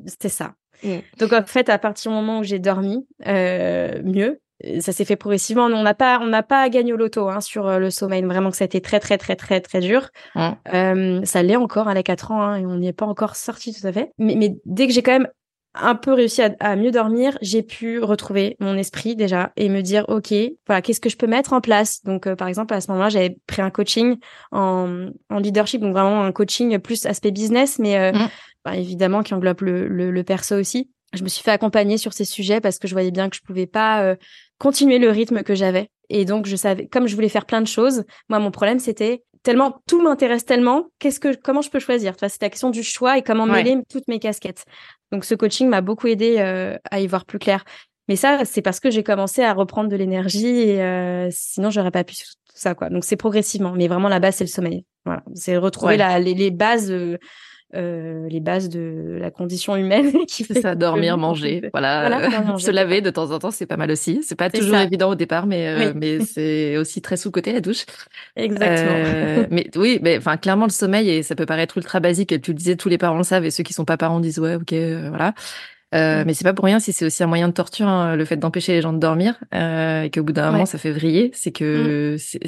[0.05, 0.53] c'était ça.
[0.83, 0.97] Mm.
[1.19, 4.39] Donc en fait, à partir du moment où j'ai dormi, euh, mieux,
[4.79, 5.65] ça s'est fait progressivement.
[5.65, 8.21] On n'a pas, on n'a pas gagné au loto hein, sur euh, le sommeil.
[8.23, 10.09] Vraiment que ça a été très très très très très dur.
[10.35, 10.49] Mm.
[10.73, 11.89] Euh, ça l'est encore.
[11.89, 14.11] Elle a 4 ans hein, et on n'y est pas encore sorti tout à fait.
[14.17, 15.27] Mais, mais dès que j'ai quand même
[15.75, 19.81] un peu réussi à, à mieux dormir, j'ai pu retrouver mon esprit déjà et me
[19.81, 20.31] dire ok,
[20.67, 22.03] voilà, qu'est-ce que je peux mettre en place?
[22.03, 24.17] Donc euh, par exemple à ce moment-là, j'avais pris un coaching
[24.51, 28.29] en, en leadership, donc vraiment un coaching plus aspect business, mais euh, Mm.
[28.65, 30.89] Bah, évidemment qui englobe le, le, le perso aussi.
[31.13, 33.41] Je me suis fait accompagner sur ces sujets parce que je voyais bien que je
[33.41, 34.15] pouvais pas euh,
[34.57, 35.89] continuer le rythme que j'avais.
[36.09, 39.23] Et donc je savais, comme je voulais faire plein de choses, moi mon problème c'était
[39.43, 40.85] tellement tout m'intéresse tellement.
[40.99, 42.13] Qu'est-ce que comment je peux choisir?
[42.15, 43.63] Enfin, c'est la question du choix et comment Ouais.
[43.63, 44.65] mêler toutes mes casquettes.
[45.11, 47.63] Donc ce coaching m'a beaucoup aidé euh, à y voir plus clair.
[48.07, 51.91] Mais ça c'est parce que j'ai commencé à reprendre de l'énergie et euh, sinon j'aurais
[51.91, 52.23] pas pu tout
[52.55, 52.89] ça quoi.
[52.89, 54.85] Donc c'est progressivement, mais vraiment la base c'est le sommeil.
[55.05, 55.97] Voilà, c'est retrouver Ouais.
[55.97, 56.89] la, les, les bases.
[56.91, 57.17] euh,
[57.75, 62.07] euh, les bases de la condition humaine qui C'est fait ça, que- dormir, manger, voilà.
[62.09, 64.21] Voilà, euh, manger, Se laver de temps en temps, c'est pas mal aussi.
[64.23, 64.83] C'est pas toujours ça.
[64.83, 65.93] évident au départ, mais euh, Oui.
[65.95, 67.85] mais c'est aussi très sous côté la douche.
[68.35, 72.31] exactement Euh, mais oui, mais enfin clairement le sommeil et ça peut paraître ultra basique.
[72.31, 74.19] Et tu le disais, tous les parents le savent et ceux qui sont pas parents
[74.19, 75.33] disent ouais, ok, euh, voilà.
[75.95, 76.25] Euh, Mm.
[76.25, 78.35] Mais c'est pas pour rien si c'est aussi un moyen de torture, hein, le fait
[78.37, 80.63] d'empêcher les gens de dormir euh, et qu'au bout d'un moment Ouais.
[80.63, 80.65] Mm.
[80.65, 81.29] ça fait vriller.
[81.35, 82.39] C'est que c'est-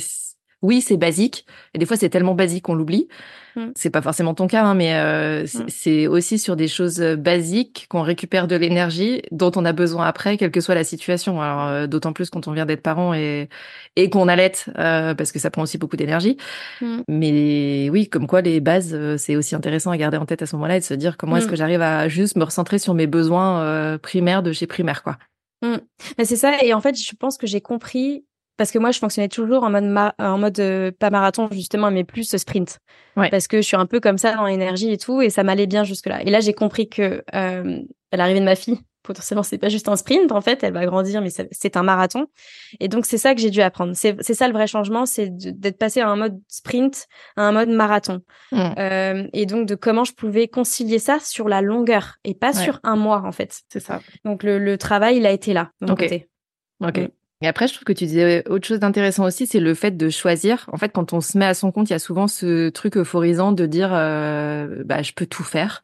[0.61, 1.45] oui, c'est basique.
[1.73, 3.07] Et des fois, c'est tellement basique qu'on l'oublie.
[3.55, 3.67] Mm.
[3.75, 6.11] C'est pas forcément ton cas, hein, mais euh, c'est- Mm.
[6.11, 10.35] aussi sur des choses euh, basiques qu'on récupère de l'énergie dont on a besoin après,
[10.37, 11.41] quelle que soit la situation.
[11.41, 13.47] Alors, euh, d'autant plus quand on vient d'être parent et,
[13.95, 16.35] et qu'on allait, euh, parce que ça prend aussi beaucoup d'énergie.
[16.81, 16.97] Mm.
[17.07, 20.45] Mais oui, comme quoi les bases, euh, c'est aussi intéressant à garder en tête à
[20.47, 22.93] ce moment-là et de se dire comment est-ce que j'arrive à juste me recentrer sur
[22.93, 25.17] mes besoins euh, primaires de chez primaire, quoi.
[26.19, 26.61] Mais c'est ça.
[26.63, 28.24] Et en fait, je pense que j'ai compris
[28.57, 31.91] parce que moi, je fonctionnais toujours en mode ma- en mode euh, pas marathon justement,
[31.91, 32.79] mais plus sprint.
[33.17, 33.29] Ouais.
[33.29, 35.67] Parce que je suis un peu comme ça dans l'énergie et tout, et ça m'allait
[35.67, 36.21] bien jusque là.
[36.23, 37.79] Et là, j'ai compris que euh,
[38.11, 40.31] à l'arrivée de ma fille, potentiellement, c'est pas juste un sprint.
[40.31, 42.25] En fait, elle va grandir, mais c'est un marathon.
[42.79, 43.93] Et donc, c'est ça que j'ai dû apprendre.
[43.95, 47.05] C'est ça le vrai changement, c'est d'être passé à un mode sprint
[47.37, 48.21] à un mode marathon.
[48.51, 48.59] Mm.
[48.79, 52.63] Euh, et donc, de comment je pouvais concilier ça sur la longueur et pas Ouais.
[52.63, 53.61] sur un mois en fait.
[53.69, 54.01] C'est ça.
[54.23, 55.99] Donc, le, le travail, il a été là de mon Ok.
[55.99, 56.27] côté.
[56.83, 56.97] Ok.
[56.97, 57.07] Mm.
[57.41, 60.09] Et après, je trouve que tu disais autre chose d'intéressant aussi, c'est le fait de
[60.09, 60.67] choisir.
[60.71, 62.97] En fait, quand on se met à son compte, il y a souvent ce truc
[62.97, 65.83] euphorisant de dire, euh, bah, je peux tout faire.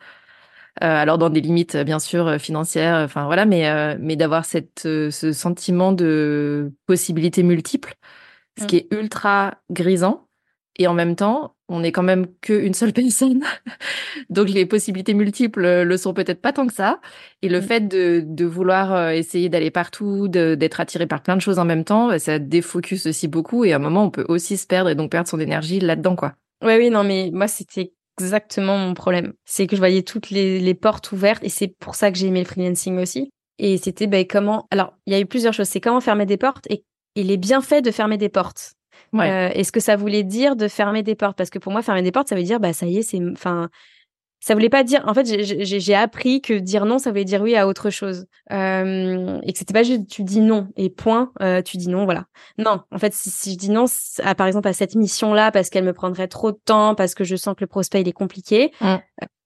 [0.84, 2.96] Euh, alors dans des limites, bien sûr, financières.
[3.04, 7.96] Enfin voilà, mais euh, mais d'avoir cette ce sentiment de possibilités multiples,
[8.58, 8.68] ce Mm.
[8.68, 10.28] qui est ultra grisant.
[10.78, 13.41] Et en même temps, on n'est quand même qu'une seule personne.
[14.29, 16.99] Donc les possibilités multiples euh, le sont peut-être pas tant que ça.
[17.41, 17.63] Et le Mm.
[17.63, 21.65] fait de, de vouloir euh, essayer d'aller partout, d'être attiré par plein de choses en
[21.65, 23.65] même temps, bah, ça défocus aussi beaucoup.
[23.65, 26.15] Et à un moment, on peut aussi se perdre et donc perdre son énergie là-dedans,
[26.15, 26.34] quoi.
[26.63, 29.34] Ouais, oui, non, mais moi, c'était exactement mon problème.
[29.45, 32.27] C'est que je voyais toutes les, les portes ouvertes et c'est pour ça que j'ai
[32.27, 33.29] aimé le freelancing aussi.
[33.57, 34.67] Et c'était ben, comment.
[34.71, 35.67] Alors, il y a eu plusieurs choses.
[35.67, 36.84] C'est comment fermer des portes et,
[37.15, 38.73] et les bienfaits de fermer des portes.
[39.13, 39.30] Ouais.
[39.30, 41.38] Euh, et ce que ça voulait dire de fermer des portes?
[41.38, 43.19] Parce que pour moi, fermer des portes, ça veut dire, bah, ça y est, c'est.
[43.32, 43.69] Enfin.
[44.43, 45.04] Ça voulait pas dire.
[45.06, 48.26] En fait, j'ai- appris que dire non, ça voulait dire oui à autre chose.
[48.52, 52.06] Euh, et que c'était pas juste tu dis non et point, euh, tu dis non,
[52.06, 52.26] voilà.
[52.58, 53.86] Non, en fait, si, si je dis non,
[54.24, 57.24] à, par exemple à cette mission-là, parce qu'elle me prendrait trop de temps, parce que
[57.24, 58.86] je sens que le prospect il est compliqué, Mm.
[58.88, 58.97] euh,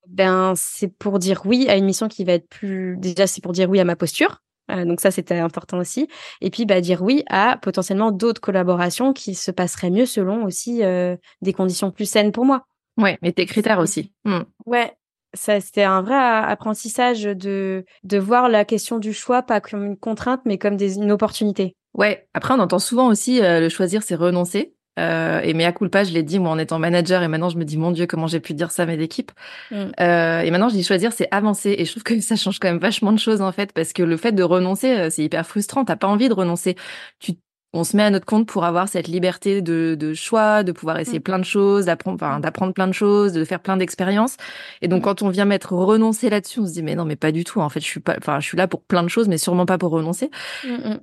[0.08, 2.96] ben c'est pour dire oui à une mission qui va être plus.
[2.96, 4.40] Déjà, c'est pour dire oui à ma posture.
[4.70, 6.08] Euh, donc ça, c'était important aussi.
[6.40, 10.82] Et puis, bah, dire oui à potentiellement d'autres collaborations qui se passeraient mieux selon aussi
[10.82, 12.66] euh, des conditions plus saines pour moi.
[12.98, 14.12] Ouais, mais tes critères aussi.
[14.24, 14.40] Mm.
[14.64, 14.92] Ouais,
[15.34, 19.84] ça c'était un vrai a- apprentissage de de voir la question du choix pas comme
[19.84, 21.76] une contrainte, mais comme des, une opportunité.
[21.94, 22.26] Ouais.
[22.34, 24.74] Après, on entend souvent aussi euh, le choisir, c'est renoncer.
[24.98, 27.64] Euh, et mea culpa, je l'ai dit moi en étant manager et maintenant je me
[27.64, 29.30] dis mon Dieu comment j'ai pu dire ça à mes équipes.
[29.70, 29.76] Mm.
[30.00, 32.68] Euh, et maintenant je dis choisir c'est avancer et je trouve que ça change quand
[32.68, 35.46] même vachement de choses en fait parce que le fait de renoncer euh, c'est hyper
[35.46, 35.84] frustrant.
[35.84, 36.76] T'as pas envie de renoncer.
[37.18, 37.32] Tu
[37.72, 40.98] on se met à notre compte pour avoir cette liberté de, de choix, de pouvoir
[40.98, 41.22] essayer Mm.
[41.22, 44.36] plein de choses, d'apprendre, enfin, d'apprendre plein de choses, de faire plein d'expériences.
[44.82, 45.04] Et donc, Mm.
[45.04, 47.60] quand on vient mettre renoncer là-dessus, on se dit, mais non, mais pas du tout.
[47.60, 49.66] En fait, je suis pas, enfin, je suis là pour plein de choses, mais sûrement
[49.66, 50.30] pas pour renoncer.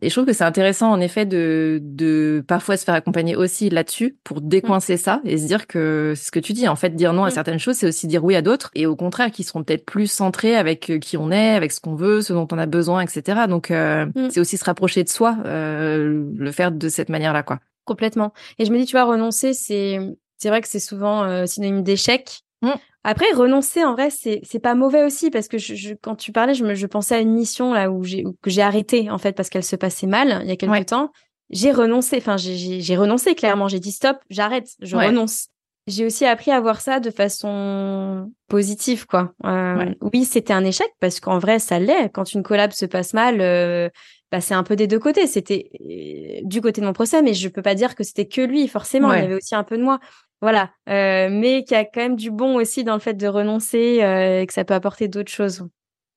[0.02, 3.70] Et je trouve que c'est intéressant, en effet, de, de parfois se faire accompagner aussi
[3.70, 6.68] là-dessus pour décoincer ça et se dire que c'est ce que tu dis.
[6.68, 7.32] En fait, dire non à Mm.
[7.32, 10.08] certaines choses, c'est aussi dire oui à d'autres et au contraire, qui seront peut-être plus
[10.08, 13.02] centrés avec euh, qui on est, avec ce qu'on veut, ce dont on a besoin,
[13.02, 13.42] etc.
[13.48, 14.30] Donc, euh, Mm.
[14.32, 17.60] c'est aussi se rapprocher de soi, euh, le faire de cette manière-là, quoi.
[17.86, 18.32] Complètement.
[18.60, 20.00] Et je me dis, tu vois, renoncer, c'est
[20.38, 22.42] c'est vrai que c'est souvent euh, synonyme d'échec.
[22.62, 22.72] Mm.
[23.04, 26.32] Après, renoncer, en vrai, c'est c'est pas mauvais aussi parce que je, je- quand tu
[26.32, 29.18] parlais, je me je pensais à une mission là où j'ai que j'ai arrêté en
[29.18, 30.86] fait parce qu'elle se passait mal il y a quelques Ouais.
[30.86, 31.12] temps.
[31.50, 32.18] J'ai renoncé.
[32.18, 33.68] Enfin, j'ai- renoncé clairement.
[33.68, 35.08] J'ai dit stop, j'arrête, je Ouais.
[35.08, 35.48] renonce.
[35.88, 39.34] J'ai aussi appris à voir ça de façon positive, quoi.
[39.46, 39.98] Euh, Ouais.
[40.14, 42.10] Oui, c'était un échec parce qu'en vrai, ça l'est.
[42.10, 43.90] Quand une collab se passe mal, euh,
[44.34, 45.28] bah, c'est un peu des deux côtés.
[45.28, 48.42] C'était euh, du côté de mon procès, mais je peux pas dire que c'était que
[48.42, 49.14] lui, forcément.
[49.14, 50.00] Il y avait aussi un peu de moi.
[50.42, 50.72] Voilà.
[50.90, 54.02] Euh, mais qu'il y a quand même du bon aussi dans le fait de renoncer
[54.02, 55.68] euh, et que ça peut apporter d'autres choses.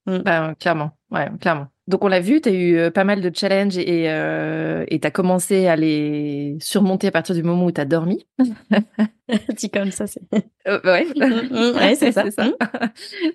[0.07, 1.67] Bah, clairement, ouais, clairement.
[1.87, 4.99] Donc on l'a vu, tu as eu euh, pas mal de challenges et euh, tu
[5.07, 8.25] as commencé à les surmonter à partir du moment où tu as dormi.
[9.57, 10.21] Dit comme ça, c'est.
[10.67, 11.05] Euh, ouais,
[11.75, 12.23] ouais, c'est ça.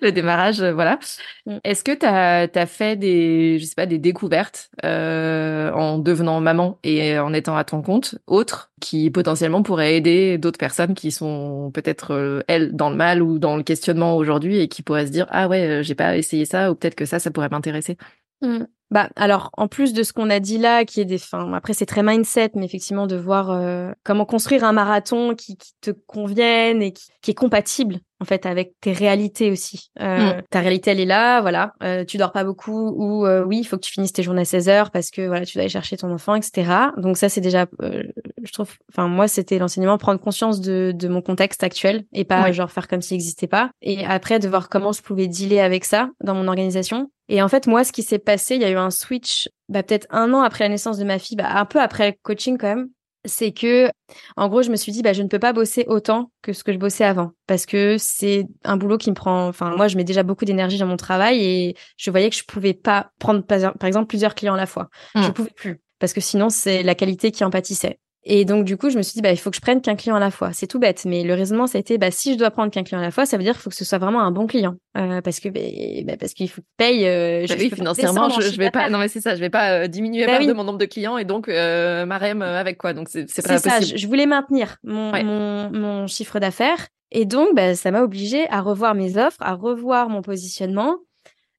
[0.01, 0.99] Le démarrage, euh, voilà.
[1.45, 1.57] Mm.
[1.63, 6.79] Est-ce que tu as, fait des, je sais pas, des découvertes euh, en devenant maman
[6.83, 11.71] et en étant à ton compte, autres, qui potentiellement pourraient aider d'autres personnes qui sont
[11.73, 15.11] peut-être, euh, elles, dans le mal ou dans le questionnement aujourd'hui et qui pourraient se
[15.11, 17.97] dire, ah ouais, j'ai pas essayé ça ou peut-être que ça, ça pourrait m'intéresser.
[18.43, 18.65] Mm.
[18.91, 21.51] Bah alors en plus de ce qu'on a dit là, qui est des fins.
[21.53, 25.71] Après c'est très mindset, mais effectivement de voir euh, comment construire un marathon qui, qui
[25.81, 29.89] te convienne et qui, qui est compatible en fait avec tes réalités aussi.
[29.99, 31.73] Euh, Ta réalité elle est là, voilà.
[31.81, 34.41] Euh, tu dors pas beaucoup ou euh, oui il faut que tu finisses tes journées
[34.43, 36.69] à 16 heures parce que voilà tu dois aller chercher ton enfant, etc.
[36.97, 38.03] Donc ça c'est déjà, euh,
[38.43, 38.69] je trouve.
[38.91, 42.53] Enfin moi c'était l'enseignement prendre conscience de, de mon contexte actuel et pas Ouais.
[42.53, 43.71] genre faire comme s'il n'existait pas.
[43.81, 47.09] Et après de voir comment je pouvais dealer avec ça dans mon organisation.
[47.33, 49.81] Et en fait, moi, ce qui s'est passé, il y a eu un switch, bah,
[49.81, 52.59] peut-être un an après la naissance de ma fille, bah, un peu après le coaching
[52.59, 52.89] quand même.
[53.25, 53.89] c'est que,
[54.37, 56.63] en gros, je me suis dit, bah, je ne peux pas bosser autant que ce
[56.63, 59.47] que je bossais avant, parce que c'est un boulot qui me prend.
[59.47, 62.43] Enfin, moi, je mets déjà beaucoup d'énergie dans mon travail et je voyais que je
[62.43, 64.89] pouvais pas prendre, par exemple, plusieurs clients à la fois.
[65.15, 65.33] Je Je mmh.
[65.33, 67.97] pouvais plus, parce que sinon, c'est la qualité qui en pâtissait.
[68.25, 69.95] Et donc, du coup, je me suis dit, bah, il faut que je prenne qu'un
[69.95, 70.51] client à la fois.
[70.53, 71.03] C'est tout bête.
[71.05, 73.11] Mais le raisonnement, ça a été, bah, si je dois prendre qu'un client à la
[73.11, 74.75] fois, ça veut dire qu'il faut que ce soit vraiment un bon client.
[74.97, 75.59] Euh, parce que, bah,
[76.05, 78.99] bah parce qu'il faut que paye, euh, bah oui, financièrement, je, je vais pas, non,
[78.99, 81.25] mais c'est ça, je vais pas euh, diminuer bah de mon nombre de clients et
[81.25, 82.93] donc, euh, ma REM euh, avec quoi.
[82.93, 83.81] Donc, c'est, c'est pas ça.
[83.81, 86.87] Je, voulais maintenir mon, mon, mon chiffre d'affaires.
[87.11, 90.97] Et donc, bah, ça m'a obligé à revoir mes offres, à revoir mon positionnement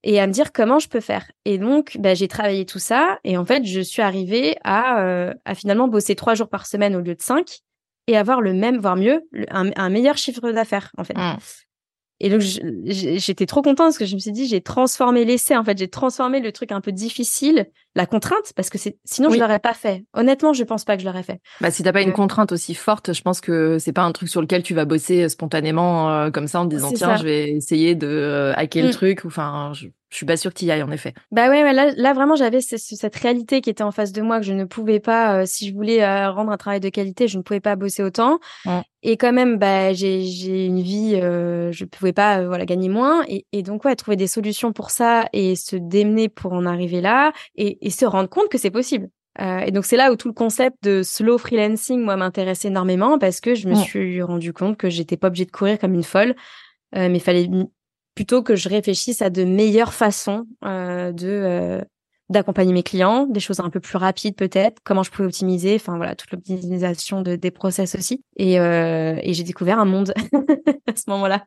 [0.05, 1.31] et à me dire comment je peux faire.
[1.45, 5.35] Et donc, bah, j'ai travaillé tout ça et en fait, je suis arrivée à, euh,
[5.45, 7.61] à finalement bosser trois jours par semaine au lieu de cinq
[8.07, 11.17] et avoir le même, voire mieux, un, meilleur chiffre d'affaires en fait.
[11.17, 11.38] Mmh.
[12.21, 15.64] Et donc j'étais trop contente parce que je me suis dit j'ai transformé l'essai en
[15.64, 19.39] fait, j'ai transformé le truc un peu difficile, la contrainte parce que c'est sinon je
[19.39, 20.05] l'aurais pas fait.
[20.15, 21.41] Honnêtement, je pense pas que je l'aurais fait.
[21.61, 22.13] Bah si t'as pas une euh.
[22.13, 25.29] contrainte aussi forte, je pense que c'est pas un truc sur lequel tu vas bosser
[25.29, 28.93] spontanément euh, comme ça en te disant tiens, je vais essayer de hacker le mmh.
[28.93, 31.13] truc ou enfin je je suis pas sûre qu'il y aille en effet.
[31.33, 34.47] Bah ouais, là, là vraiment j'avais cette réalité qui était en face de moi que
[34.47, 37.37] je ne pouvais pas, euh, si je voulais euh, rendre un travail de qualité, je
[37.37, 38.39] ne pouvais pas bosser autant.
[39.03, 43.25] Et quand même, bah j'ai une vie, euh, je pouvais pas voilà gagner moins.
[43.27, 47.01] Et, et, donc ouais, trouver des solutions pour ça et se démener pour en arriver
[47.01, 49.09] là et, et se rendre compte que c'est possible.
[49.40, 53.18] Euh, et donc c'est là où tout le concept de slow freelancing moi m'intéresse énormément
[53.18, 56.05] parce que je me suis rendu compte que j'étais pas obligée de courir comme une
[56.05, 56.35] folle,
[56.97, 57.49] euh, mais fallait
[58.14, 61.81] plutôt que je réfléchisse à de meilleures façons euh, de euh,
[62.31, 65.97] d'accompagner mes clients, des choses un peu plus rapides peut-être, comment je pouvais optimiser, enfin
[65.97, 68.23] voilà, toute l'optimisation de, des process aussi.
[68.37, 70.14] Et, et j'ai découvert un monde
[70.87, 71.44] à ce moment-là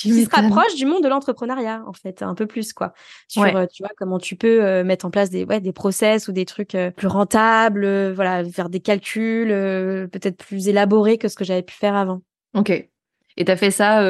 [0.00, 2.92] qui se rapproche du monde de l'entrepreneuriat en fait, un peu plus quoi.
[3.26, 6.28] Sur euh, tu vois comment tu peux euh, mettre en place des ouais des process
[6.28, 11.36] ou des trucs euh, plus rentables, voilà, faire des calculs peut-être plus élaborés que ce
[11.36, 12.22] que j'avais pu faire avant.
[12.54, 12.70] OK.
[12.70, 14.02] Et tu as fait ça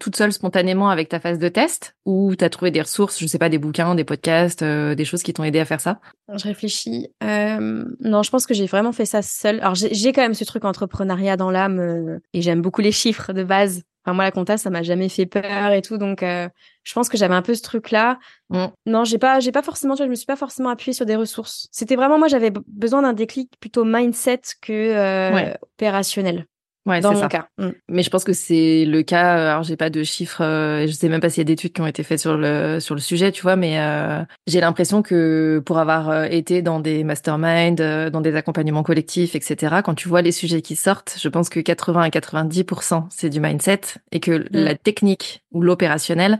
[0.00, 1.94] toute seule spontanément avec ta phase de test?
[2.06, 5.22] Ou tu as trouvé des ressources, je sais pas, des bouquins, des podcasts, des choses
[5.22, 6.00] qui t'ont aidé à faire ça?
[6.32, 7.08] Je réfléchis.
[7.20, 9.60] Non, je pense que j'ai vraiment fait ça seule.
[9.60, 13.44] Alors j'ai quand même ce truc entrepreneuriat dans l'âme et j'aime beaucoup les chiffres de
[13.44, 13.82] base.
[14.04, 16.48] Enfin moi la compta ça m'a jamais fait peur et tout donc euh,
[16.82, 18.18] je pense que j'avais un peu ce truc là.
[18.50, 18.66] Mm.
[18.86, 21.06] Non, j'ai pas j'ai pas forcément tu vois, je me suis pas forcément appuyée sur
[21.06, 21.68] des ressources.
[21.70, 26.46] C'était vraiment moi j'avais besoin d'un déclic plutôt mindset que opérationnel.
[26.84, 27.46] Ouais, dans mon cas.
[27.58, 27.68] Mm.
[27.88, 29.38] Mais je pense que c'est le cas.
[29.38, 30.42] Euh, alors, j'ai pas de chiffres.
[30.42, 32.80] Euh, je sais même pas s'il y a d'études qui ont été faites sur le
[32.80, 33.54] sur le sujet, tu vois.
[33.54, 38.82] Mais euh, j'ai l'impression que pour avoir euh, été dans des masterminds, dans des accompagnements
[38.82, 39.76] collectifs, etc.
[39.84, 43.40] Quand tu vois les sujets qui sortent, je pense que 80 à 90% c'est du
[43.40, 44.46] mindset et que mm.
[44.52, 46.38] la technique ou l'opérationnel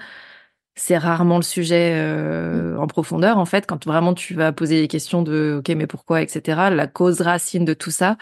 [0.74, 4.88] c'est rarement le sujet euh, en profondeur en fait quand vraiment tu vas poser des
[4.88, 8.16] questions de ok mais pourquoi etc la cause racine de tout ça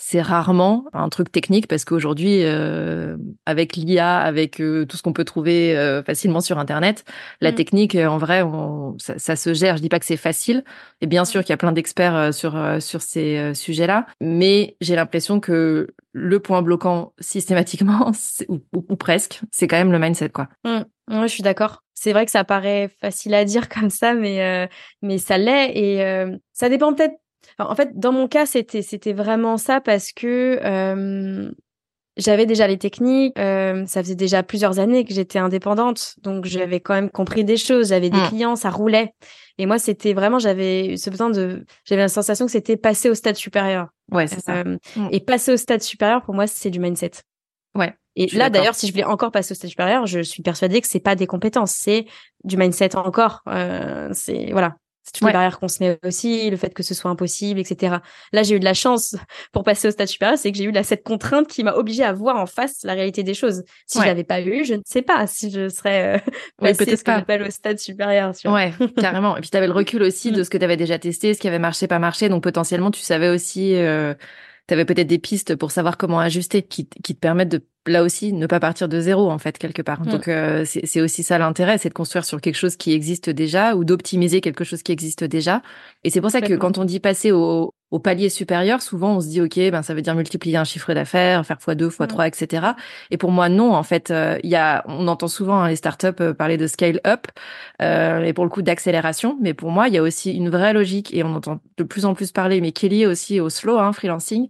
[0.00, 5.12] c'est rarement un truc technique parce qu'aujourd'hui, euh, avec l'IA, avec euh, tout ce qu'on
[5.12, 7.04] peut trouver euh, facilement sur Internet,
[7.40, 7.54] la mm.
[7.56, 9.76] technique, en vrai, on, ça, ça, se gère.
[9.76, 10.62] Je dis pas que c'est facile.
[11.00, 15.40] Et bien sûr qu'il y a plein d'experts sur sur ces sujets-là, mais j'ai l'impression
[15.40, 18.12] que le point bloquant systématiquement,
[18.48, 20.48] ou, ou, presque, c'est quand même le mindset, quoi.
[20.64, 21.22] Mm.
[21.22, 21.82] je suis d'accord.
[21.94, 24.68] C'est vrai que ça paraît facile à dire comme ça, mais
[25.02, 27.16] mais ça l'est et ça dépend peut-être
[27.58, 31.50] en fait, dans mon cas, c'était c'était vraiment ça parce que euh,
[32.16, 33.38] j'avais déjà les techniques.
[33.38, 37.56] Euh, ça faisait déjà plusieurs années que j'étais indépendante, donc j'avais quand même compris des
[37.56, 37.88] choses.
[37.88, 38.28] J'avais des mmh.
[38.28, 39.14] clients, ça roulait.
[39.56, 43.14] Et moi, c'était vraiment, j'avais ce besoin de, j'avais la sensation que c'était passer au
[43.14, 43.88] stade supérieur.
[44.12, 44.58] Ouais, c'est ça.
[44.58, 45.08] Euh, mmh.
[45.12, 47.10] Et passer au stade supérieur, pour moi, c'est du mindset.
[47.74, 47.94] Ouais.
[48.16, 50.88] Et là, d'ailleurs, si je voulais encore passer au stade supérieur, je suis persuadée que
[50.88, 52.06] c'est pas des compétences, c'est
[52.42, 53.42] du mindset encore.
[53.46, 54.74] Euh, c'est voilà,
[55.08, 57.96] c'est toutes les barrières qu'on se met aussi, le fait que ce soit impossible, etc.
[58.32, 59.16] Là, j'ai eu de la chance
[59.52, 62.04] pour passer au stade supérieur, c'est que j'ai eu la, cette contrainte qui m'a obligée
[62.04, 63.64] à voir en face la réalité des choses.
[63.86, 67.02] Si je l'avais pas eu, je ne sais pas si je serais euh, passée ce
[67.02, 68.32] que au stade supérieur.
[68.44, 69.36] Ouais, carrément.
[69.36, 70.44] Et puis, tu avais le recul aussi de mm.
[70.44, 72.28] ce que tu avais déjà testé, ce qui avait marché, pas marché.
[72.28, 73.74] Donc, potentiellement, tu savais aussi...
[73.76, 74.14] Euh,
[74.66, 78.02] tu avais peut-être des pistes pour savoir comment ajuster qui, qui te permettent de là
[78.02, 80.02] aussi ne pas partir de zéro en fait quelque part.
[80.02, 80.06] Mm.
[80.06, 83.74] Donc euh, c'est aussi ça l'intérêt, c'est de construire sur quelque chose qui existe déjà
[83.74, 85.62] ou d'optimiser quelque chose qui existe déjà.
[86.04, 89.20] Et c'est pour ça que quand on dit passer au, au palier supérieur, souvent on
[89.20, 92.06] se dit ok, ben ça veut dire multiplier un chiffre d'affaires, faire fois deux, fois
[92.06, 92.08] mm.
[92.08, 92.66] trois, etc.
[93.10, 95.76] Et pour moi non, en fait, euh, il y a, on entend souvent hein, les
[95.76, 97.26] startups euh, parler de scale up
[97.80, 100.72] euh, et pour le coup d'accélération, mais pour moi il y a aussi une vraie
[100.72, 103.48] logique et on entend de plus en plus parler, mais qui est liée aussi au
[103.48, 104.48] slow hein, freelancing,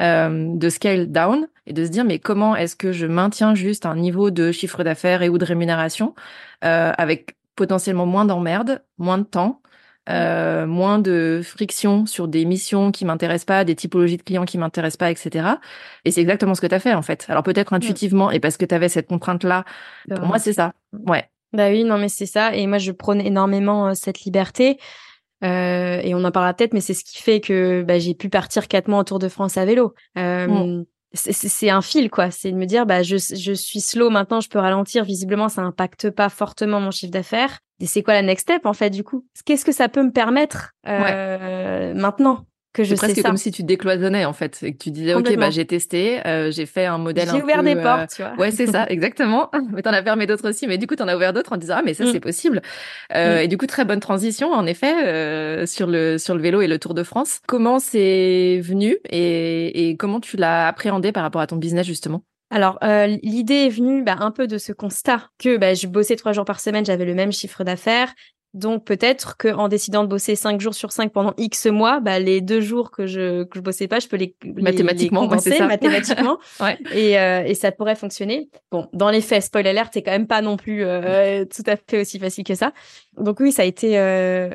[0.00, 3.86] euh, de scale down et de se dire mais comment est-ce que je maintiens juste
[3.86, 6.14] un niveau de chiffre d'affaires et ou de rémunération
[6.60, 9.60] avec potentiellement moins d'emmerdes, moins de temps
[10.08, 14.56] euh, moins de friction sur des missions qui m'intéressent pas, des typologies de clients qui
[14.56, 15.46] m'intéressent pas, etc.
[16.06, 17.26] Et c'est exactement ce que tu as fait en fait.
[17.28, 19.64] Alors peut-être intuitivement et parce que tu avais cette contrainte là.
[20.08, 20.72] Pour moi, c'est ça.
[21.06, 21.28] Ouais.
[21.52, 22.54] Bah oui, non mais c'est ça.
[22.54, 24.78] Et moi, je prône énormément euh, cette liberté.
[25.44, 28.28] Euh, et on en parlera peut-être, mais c'est ce qui fait que bah, j'ai pu
[28.28, 29.94] partir quatre mois en Tour de France à vélo.
[30.16, 30.84] Euh, mm.
[31.14, 32.30] C'est un fil, quoi.
[32.30, 35.04] C'est de me dire, bah, je, je suis slow maintenant, je peux ralentir.
[35.04, 37.60] Visiblement, ça impacte pas fortement mon chiffre d'affaires.
[37.80, 39.24] Et c'est quoi la next step, en fait, du coup?
[39.46, 42.44] Qu'est-ce que ça peut me permettre euh, maintenant?
[42.72, 45.36] Que je sais presque comme si tu décloisonnais en fait et que tu disais ok
[45.36, 48.34] bah j'ai testé euh, j'ai fait un modèle j'ai ouvert des euh, portes tu vois.
[48.36, 49.50] ouais c'est ça exactement.
[49.72, 51.76] Mais t'en as fermé d'autres aussi mais du coup t'en as ouvert d'autres en disant
[51.78, 52.12] ah mais ça mm.
[52.12, 52.62] c'est possible.
[53.14, 53.44] Euh, mm.
[53.44, 56.78] et du coup très bonne transition en effet sur le sur le vélo et le
[56.78, 57.40] Tour de France.
[57.46, 62.22] Comment c'est venu et, et comment tu l'as appréhendé par rapport à ton business justement?
[62.50, 66.16] Alors, euh, l'idée est venue bah, un peu de ce constat que bah, je bossais
[66.16, 68.14] trois jours par semaine, j'avais le même chiffre d'affaires,
[68.54, 72.40] donc peut-être qu'en décidant de bosser cinq jours sur cinq pendant X mois, bah, les
[72.40, 76.38] deux jours que je que je bossais pas, je peux les mathématiquement les compenser mathématiquement
[76.60, 76.78] ouais.
[76.94, 78.48] et, euh, et ça pourrait fonctionner.
[78.70, 81.76] Bon, dans les faits, spoil alert, c'est quand même pas non plus euh, tout à
[81.76, 82.72] fait aussi facile que ça.
[83.18, 84.50] Donc oui, ça a été euh,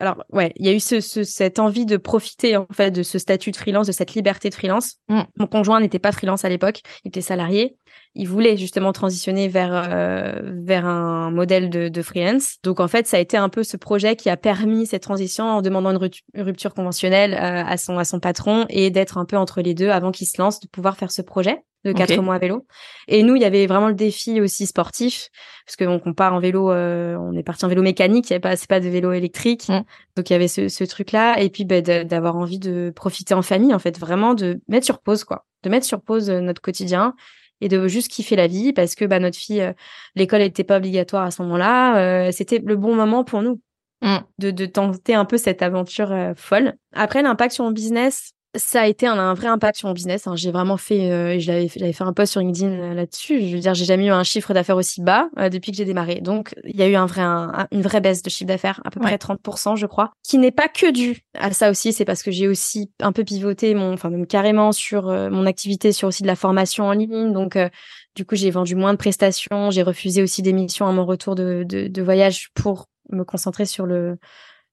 [0.00, 3.02] alors ouais, il y a eu ce, ce, cette envie de profiter en fait de
[3.02, 4.96] ce statut de freelance, de cette liberté de freelance.
[5.08, 5.20] Mm.
[5.36, 7.76] Mon conjoint n'était pas freelance à l'époque, il était salarié
[8.14, 12.56] il voulait justement transitionner vers euh, vers un modèle de, de, freelance.
[12.62, 15.44] Donc en fait, ça a été un peu ce projet qui a permis cette transition
[15.44, 19.36] en demandant une rupture conventionnelle euh, à son à son patron et d'être un peu
[19.36, 22.36] entre les deux avant qu'il se lance, de pouvoir faire ce projet de quatre mois
[22.36, 22.66] à vélo.
[23.08, 25.28] Et nous, il y avait vraiment le défi aussi sportif,
[25.66, 28.30] parce que donc on part en vélo, euh, on est parti en vélo mécanique, il
[28.30, 29.82] y avait pas, c'est pas de vélo électrique, mm.
[30.16, 33.42] donc il y avait ce, ce truc-là, et puis bah, d'avoir envie de profiter en
[33.42, 37.14] famille, en fait, vraiment de mettre sur pause, quoi, de mettre sur pause notre quotidien
[37.60, 39.72] et de juste kiffer la vie parce que bah, notre fille, euh,
[40.14, 42.26] l'école n'était pas obligatoire à ce moment-là.
[42.26, 43.60] Euh, c'était le bon moment pour nous
[44.02, 44.16] mm.
[44.38, 46.74] de, de, tenter un peu cette aventure euh, folle.
[46.92, 50.26] Après, l'impact sur mon business, ça a été un, un, vrai impact sur mon business.
[50.26, 50.36] Hein.
[50.36, 53.46] J'ai vraiment fait, euh, j'avais fait un post sur LinkedIn euh, là-dessus.
[53.46, 55.84] Je veux dire, j'ai jamais eu un chiffre d'affaires aussi bas euh, depuis que j'ai
[55.84, 56.20] démarré.
[56.20, 59.00] Donc, il y a eu un vrai, une vraie baisse de chiffre d'affaires, à peu
[59.00, 61.92] près 30%, je crois, qui n'est pas que dû à ça aussi.
[61.92, 65.92] C'est parce que j'ai aussi un peu pivoté mon, enfin même carrément sur mon activité,
[65.92, 67.32] sur aussi de la formation en ligne.
[67.32, 67.58] Donc,
[68.14, 69.70] du coup, j'ai vendu moins de prestations.
[69.70, 73.66] J'ai refusé aussi des missions à mon retour de, de, de voyage pour me concentrer
[73.66, 74.18] sur le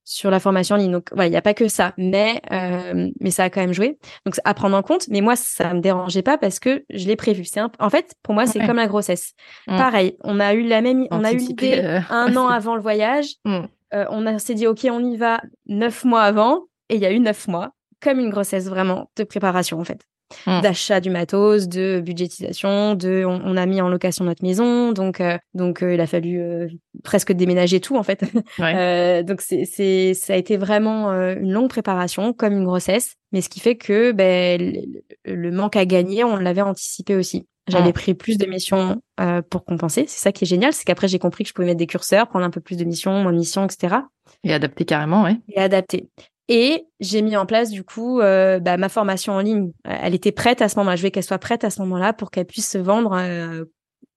[0.04, 0.91] sur la formation en ligne.
[0.91, 3.74] Donc voilà, il n'y a pas que ça, mais euh, mais ça a quand même
[3.74, 3.97] joué.
[4.26, 5.08] Donc à prendre en compte.
[5.10, 7.45] Mais moi, ça me dérangeait pas parce que je l'ai prévu.
[7.45, 9.34] C'est en fait pour moi, c'est comme la grossesse.
[9.68, 9.78] Mm.
[9.78, 12.82] Pareil, on a eu la même, on a eu l'idée euh, un an avant le
[12.82, 13.36] voyage.
[13.45, 13.62] Mm.
[13.93, 17.12] Euh, on s'est dit ok, on y va neuf mois avant, et il y a
[17.12, 17.72] eu neuf mois,
[18.02, 20.02] comme une grossesse vraiment de préparation en fait.
[20.48, 20.62] Mmh.
[20.62, 25.38] d'achat du matos, de budgétisation, de on, a mis en location notre maison, donc euh,
[25.54, 26.68] donc euh, il a fallu euh,
[27.04, 28.22] presque déménager tout en fait.
[29.26, 33.50] donc c'est c'est ça a été vraiment une longue préparation comme une grossesse, mais ce
[33.50, 34.86] qui fait que ben
[35.26, 37.48] le, manque à gagner, on l'avait anticipé aussi.
[37.68, 37.94] J'avais mmh.
[37.94, 39.02] pris plus de missions
[39.50, 40.06] pour compenser.
[40.08, 42.28] C'est ça qui est génial, c'est qu'après j'ai compris que je pouvais mettre des curseurs,
[42.28, 43.98] prendre un peu plus de missions, moins de missions, etc.
[44.44, 45.40] Et adapter carrément, oui.
[45.50, 46.10] Et adapter.
[46.54, 49.72] Et j'ai mis en place du coup euh, bah, ma formation en ligne.
[49.86, 50.97] Elle était prête à ce moment-là.
[50.97, 53.64] Je voulais qu'elle soit prête à ce moment-là pour qu'elle puisse se vendre euh,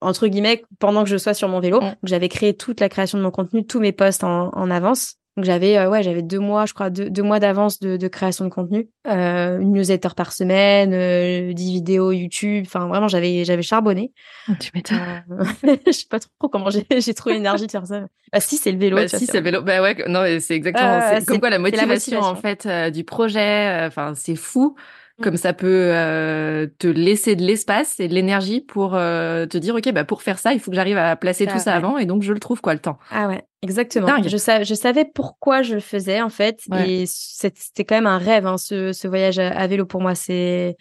[0.01, 1.80] entre guillemets pendant que je sois sur mon vélo.
[1.80, 1.95] Mm.
[2.03, 5.14] J'avais créé toute la création de mon contenu, tous mes posts en, en avance.
[5.37, 8.09] Donc j'avais euh, ouais j'avais deux mois je crois deux, deux mois d'avance de, de,
[8.09, 13.45] création de contenu, euh, une newsletter par semaine, euh, 10 vidéos YouTube, enfin vraiment j'avais
[13.45, 14.12] j'avais charbonné.
[14.49, 14.99] Oh, tu m'étonnes.
[15.32, 18.07] Euh, je sais pas trop comment j'ai j'ai trouvé l'énergie de faire ça.
[18.32, 18.97] Bah si c'est le vélo.
[18.97, 19.62] Bah, si c'est le vélo.
[19.62, 22.22] Bah ouais non c'est exactement c'est comme quoi la motivation, la motivation.
[22.22, 23.85] en fait euh, du projet.
[23.87, 24.76] Enfin c'est fou
[25.23, 29.75] comme ça peut euh, te laisser de l'espace et de l'énergie pour euh, te dire
[29.77, 32.07] ok bah pour faire ça il faut que j'arrive à placer tout ça avant et
[32.07, 35.62] donc je le trouve quoi le temps ah ouais exactement je savais je savais pourquoi
[35.62, 39.39] je le faisais en fait et c'était quand même un rêve hein, ce, ce voyage
[39.39, 40.77] à, vélo pour moi c'est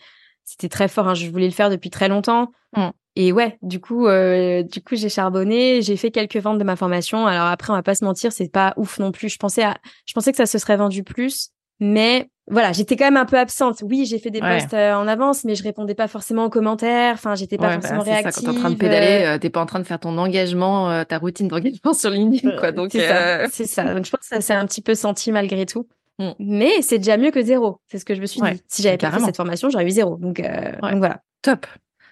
[0.46, 1.14] c'était très fort hein.
[1.14, 2.90] je voulais le faire depuis très longtemps mmh.
[3.16, 6.76] Et ouais, du coup, euh, du coup, j'ai charbonné, j'ai fait quelques ventes de ma
[6.76, 7.28] formation.
[7.28, 9.30] Alors après, on va pas se mentir, c'est pas ouf non plus.
[9.30, 9.78] Je pensais à,
[10.08, 13.38] je pensais que ça se serait vendu plus, mais voilà, j'étais quand même un peu
[13.38, 13.84] absente.
[13.84, 17.14] Oui, j'ai fait des posts euh, en avance, mais je répondais pas forcément aux commentaires.
[17.14, 18.32] Enfin, j'étais pas forcément bah, réactive.
[18.32, 20.18] Ça, quand t'es en train de pédaler, euh, t'es pas en train de faire ton
[20.18, 22.74] engagement, euh, ta routine d'engagement sur LinkedIn, quoi.
[22.74, 23.48] Donc c'est ça.
[23.50, 23.94] C'est ça.
[23.94, 25.88] Donc je pense que ça s'est un petit peu senti malgré tout.
[26.20, 26.32] Mm.
[26.40, 27.80] Mais c'est déjà mieux que zéro.
[27.88, 28.62] C'est ce que je me suis dit.
[28.68, 30.18] Si j'avais pas fait cette formation, j'aurais eu zéro.
[30.18, 31.22] Donc, donc voilà.
[31.42, 31.66] Top.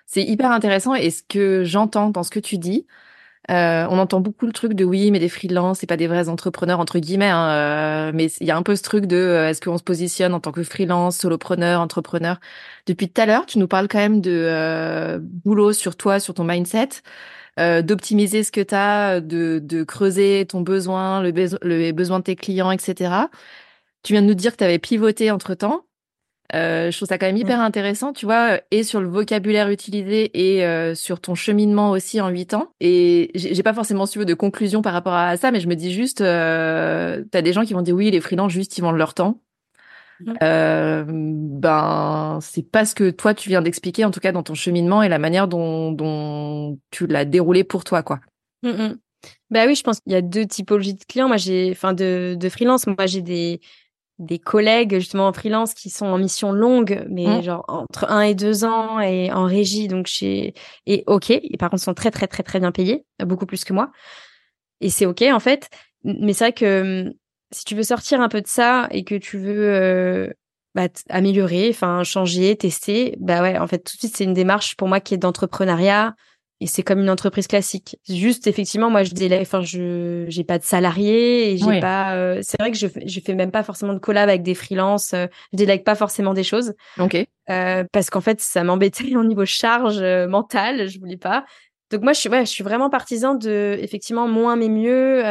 [0.05, 0.95] C'est hyper intéressant.
[0.95, 2.85] Et ce que j'entends dans ce que tu dis,
[3.49, 6.29] Euh, on entend beaucoup le truc de oui, mais des freelances, c'est pas des vrais
[6.29, 7.29] entrepreneurs entre guillemets.
[7.29, 9.83] Hein, euh, mais il y a un peu ce truc de euh, est-ce qu'on se
[9.83, 12.39] positionne en tant que freelance, solopreneur, entrepreneur?
[12.85, 16.43] Depuis tout à l'heure, tu nous parles quand même de boulot sur toi, sur ton
[16.43, 16.89] mindset,
[17.57, 21.31] d'optimiser ce que tu as, de, de creuser ton besoin, le,
[21.61, 23.29] le besoin de tes clients, etc.
[24.03, 25.85] Tu viens de nous dire que tu avais pivoté entre temps.
[26.53, 30.31] Euh, je trouve ça quand même hyper intéressant, tu vois, et sur le vocabulaire utilisé
[30.33, 32.71] et euh, sur ton cheminement aussi en huit ans.
[32.81, 35.93] Et j'ai pas forcément su de conclusion par rapport à ça, mais je me dis
[35.93, 39.13] juste, euh, t'as des gens qui vont dire oui, les freelances juste ils vendent leur
[39.13, 39.39] temps.
[40.43, 44.53] Euh, ben c'est pas ce que toi tu viens d'expliquer en tout cas dans ton
[44.53, 48.19] cheminement et la manière dont, dont tu l'as déroulé pour toi quoi.
[48.61, 48.93] Mmh
[49.49, 51.27] bah oui, je pense qu'il y a deux typologies de clients.
[51.27, 52.87] Moi, j'ai, enfin, de, de freelance.
[52.87, 53.59] Moi, j'ai des,
[54.19, 57.43] des collègues justement en freelance qui sont en mission longue, mais mmh.
[57.43, 60.53] genre entre un et deux ans et en régie, donc chez
[60.85, 61.31] et ok.
[61.31, 63.91] Et par contre, sont très très très très bien payés, beaucoup plus que moi.
[64.79, 65.69] Et c'est ok en fait.
[66.03, 67.13] Mais c'est vrai que hum,
[67.51, 70.29] si tu veux sortir un peu de ça et que tu veux euh,
[70.75, 74.75] bah, améliorer, enfin changer, tester, bah ouais, en fait tout de suite c'est une démarche
[74.75, 76.15] pour moi qui est d'entrepreneuriat,
[76.61, 77.97] et c'est comme une entreprise classique.
[78.07, 82.13] Juste effectivement, moi je délègue, enfin je j'ai pas de salariés et j'ai pas.
[82.13, 85.15] Euh, c'est vrai que je je fais même pas forcément de collab avec des freelances.
[85.15, 86.75] Euh, je délègue pas forcément des choses.
[86.99, 87.17] Ok.
[87.49, 91.45] Euh, parce qu'en fait ça m'embêtait au niveau charge euh, mentale, je voulais pas.
[91.89, 95.23] Donc moi je suis ouais, je suis vraiment partisan de effectivement moins mais mieux,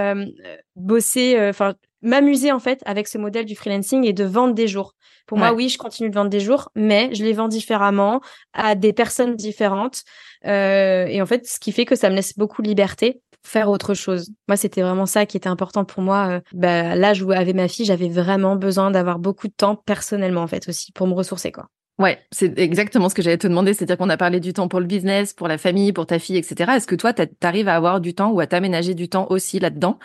[0.74, 4.94] bosser, enfin m'amuser en fait avec ce modèle du freelancing et de vendre des jours.
[5.30, 8.20] Pour moi, oui, je continue de vendre des jours, mais je les vends différemment
[8.52, 10.02] à des personnes différentes.
[10.44, 13.48] Euh, et en fait, ce qui fait que ça me laisse beaucoup de liberté pour
[13.52, 14.32] faire autre chose.
[14.48, 16.30] Moi, c'était vraiment ça qui était important pour moi.
[16.30, 20.42] Euh, bah, là, je avec ma fille, j'avais vraiment besoin d'avoir beaucoup de temps personnellement,
[20.42, 21.68] en fait, aussi, pour me ressourcer, quoi.
[22.01, 23.74] Ouais, c'est exactement ce que j'allais te demander.
[23.74, 26.38] C'est-à-dire qu'on a parlé du temps pour le business, pour la famille, pour ta fille,
[26.38, 26.72] etc.
[26.76, 29.61] Est-ce que toi, tu arrives à avoir du temps ou à t'aménager du temps aussi
[29.61, 29.98] là-dedans?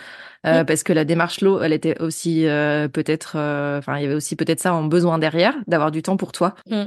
[0.45, 4.05] Euh, Parce que la démarche l'eau, elle était aussi euh, peut-être, euh, enfin, il y
[4.05, 6.55] avait aussi peut-être ça en besoin derrière, d'avoir du temps pour toi?
[6.69, 6.83] Mmh.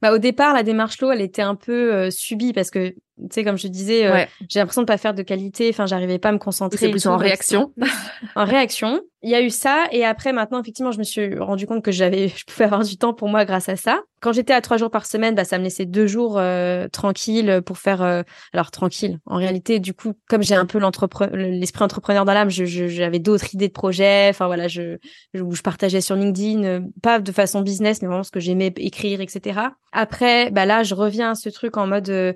[0.00, 3.44] Bah, au départ, la démarche l'eau, elle était un peu subie parce que, tu sais,
[3.44, 5.68] comme je disais, j'ai l'impression de pas faire de qualité.
[5.70, 6.78] Enfin, j'arrivais pas à me concentrer.
[6.78, 7.72] C'est plus en réaction.
[8.36, 9.00] en réaction.
[9.24, 9.86] Il y a eu ça.
[9.92, 12.96] Et après, maintenant, effectivement, je me suis rendu compte que j'avais, je pouvais avoir du
[12.96, 14.00] temps pour moi grâce à ça.
[14.20, 17.60] Quand j'étais à trois jours par semaine, bah, ça me laissait deux jours euh, tranquilles
[17.64, 18.02] pour faire.
[18.02, 19.18] Euh, alors tranquille.
[19.26, 20.80] En réalité, du coup, comme j'ai un peu
[21.32, 24.28] l'esprit entrepreneur dans l'âme, j'avais d'autres idées de projets.
[24.30, 24.96] Enfin voilà, je,
[25.34, 28.72] je, je partageais sur LinkedIn, euh, pas de façon business, mais vraiment ce que j'aimais
[28.76, 29.60] écrire, etc.
[29.92, 32.32] Après, bah là, je reviens à ce truc en mode euh,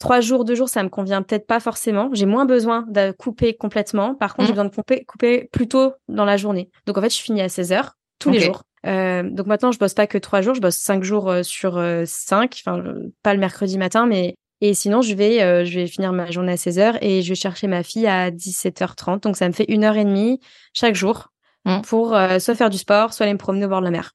[0.00, 2.10] trois jours, deux jours, ça me convient peut-être pas forcément.
[2.12, 4.16] J'ai moins besoin de couper complètement.
[4.16, 4.56] Par contre, j'ai mmh.
[4.56, 6.70] besoin de couper, couper plus tôt dans la journée.
[6.86, 8.62] Donc en fait, je finis à 16 heures tous les jours.
[8.86, 11.76] Euh, donc maintenant, je bosse pas que trois jours, je bosse cinq jours euh, sur
[11.76, 12.82] euh, cinq, enfin
[13.22, 16.52] pas le mercredi matin, mais et sinon je vais euh, je vais finir ma journée
[16.52, 19.66] à 16 heures et je vais chercher ma fille à 17h30, donc ça me fait
[19.68, 20.40] une heure et demie
[20.72, 21.28] chaque jour
[21.66, 21.82] mmh.
[21.82, 24.12] pour soit faire du sport, soit aller me promener au bord de la mer.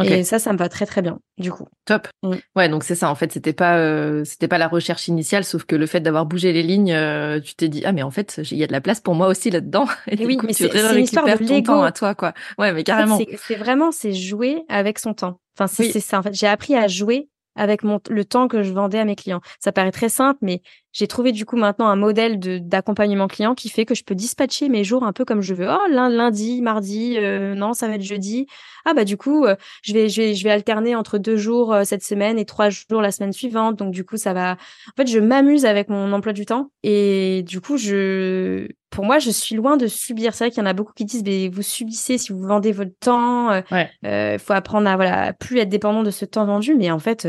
[0.00, 1.68] Et ça, ça me va très très bien, du coup.
[1.84, 2.08] Top.
[2.22, 2.36] Mm.
[2.56, 3.10] Ouais, donc c'est ça.
[3.10, 6.24] En fait, c'était pas euh, c'était pas la recherche initiale, sauf que le fait d'avoir
[6.24, 8.72] bougé les lignes, euh, tu t'es dit ah mais en fait il y a de
[8.72, 9.86] la place pour moi aussi là-dedans.
[10.06, 12.32] Et oui, mais c'est une histoire de l'ego à toi quoi.
[12.58, 13.18] Ouais, mais carrément.
[13.36, 15.40] c'est vraiment c'est jouer avec son temps.
[15.58, 16.18] Enfin c'est ça.
[16.18, 19.16] En fait, j'ai appris à jouer avec mon, le temps que je vendais à mes
[19.16, 19.40] clients.
[19.60, 20.62] Ça paraît très simple, mais
[20.92, 24.14] j'ai trouvé du coup maintenant un modèle de d'accompagnement client qui fait que je peux
[24.14, 25.66] dispatcher mes jours un peu comme je veux.
[25.68, 28.46] Oh lundi, mardi, euh, non ça va être jeudi.
[28.84, 31.72] Ah bah du coup euh, je vais je vais je vais alterner entre deux jours
[31.72, 33.76] euh, cette semaine et trois jours la semaine suivante.
[33.76, 34.52] Donc du coup ça va.
[34.52, 39.18] En fait je m'amuse avec mon emploi du temps et du coup je pour moi
[39.18, 40.34] je suis loin de subir.
[40.34, 42.72] C'est vrai qu'il y en a beaucoup qui disent mais vous subissez si vous vendez
[42.72, 43.62] votre temps.
[44.02, 46.74] Il faut apprendre à voilà plus être dépendant de ce temps vendu.
[46.74, 47.26] Mais en fait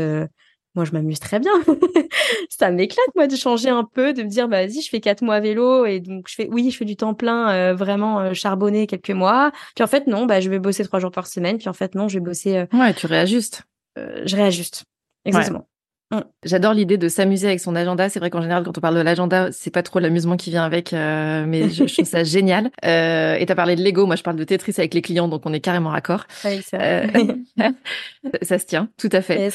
[0.74, 1.52] moi je m'amuse très bien.
[2.48, 5.22] ça m'éclate moi de changer un peu, de me dire bah, vas-y je fais quatre
[5.22, 8.20] mois à vélo et donc je fais oui je fais du temps plein euh, vraiment
[8.20, 9.52] euh, charbonné quelques mois.
[9.74, 11.58] Puis en fait non bah je vais bosser trois jours par semaine.
[11.58, 12.56] Puis en fait non je vais bosser.
[12.56, 13.62] Euh, ouais tu réajustes.
[13.96, 14.84] je réajuste
[15.24, 15.66] exactement.
[16.10, 16.20] Mm.
[16.44, 18.08] J'adore l'idée de s'amuser avec son agenda.
[18.08, 20.62] C'est vrai qu'en général, quand on parle de l'agenda, c'est pas trop l'amusement qui vient
[20.62, 22.70] avec, mais je, trouve ça génial.
[22.84, 25.42] Euh, et t'as parlé de Lego, moi je parle de Tetris avec les clients, donc
[25.46, 26.26] on est carrément raccord.
[26.28, 26.52] Ça.
[28.42, 29.50] ça se tient, tout à fait.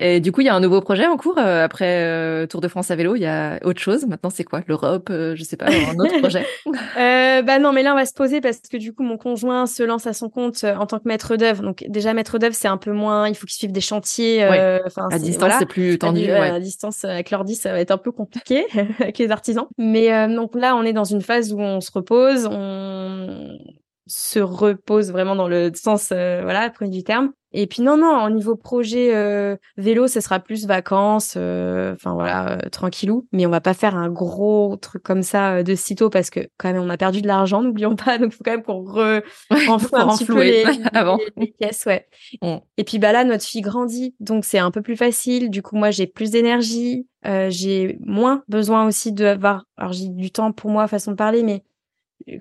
[0.00, 2.60] Et du coup, il y a un nouveau projet en cours euh, après euh, Tour
[2.60, 3.16] de France à vélo.
[3.16, 4.06] Il y a autre chose.
[4.06, 4.62] Maintenant, c'est quoi?
[4.68, 5.66] L'Europe euh, Je sais pas.
[5.66, 6.46] Un autre projet?
[6.98, 9.66] Euh, Bah non, mais là, on va se poser parce que du coup, mon conjoint
[9.66, 11.62] se lance à son compte en tant que maître d'œuvre.
[11.62, 13.28] Donc déjà, maître d'œuvre, c'est un peu moins.
[13.28, 14.42] Il faut qu'il suive des chantiers.
[14.42, 16.30] à distance, c'est plus tendu.
[16.30, 18.66] À, à distance, avec l'ordi, ça va être un peu compliqué
[19.00, 19.66] avec les artisans.
[19.76, 23.58] Mais donc là, on est dans une phase où on se repose, on
[24.06, 28.30] se repose vraiment dans le sens, voilà, premier du terme Et puis non, non, au
[28.30, 33.26] niveau projet euh, vélo, ce sera plus vacances, euh, enfin voilà, euh, tranquillou.
[33.32, 36.70] Mais on va pas faire un gros truc comme ça de sitôt parce que quand
[36.70, 38.18] même on a perdu de l'argent, n'oublions pas.
[38.18, 41.18] Donc faut quand même qu'on re un petit peu les, avant.
[41.36, 42.06] Les, pièces, ouais.
[42.42, 42.56] Mm.
[42.76, 45.48] Et puis bah là, notre fille grandit, donc c'est un peu plus facile.
[45.48, 49.64] Du coup, moi j'ai plus d'énergie, j'ai moins besoin aussi de avoir.
[49.78, 51.62] Alors j'ai du temps pour moi, façon de parler, mais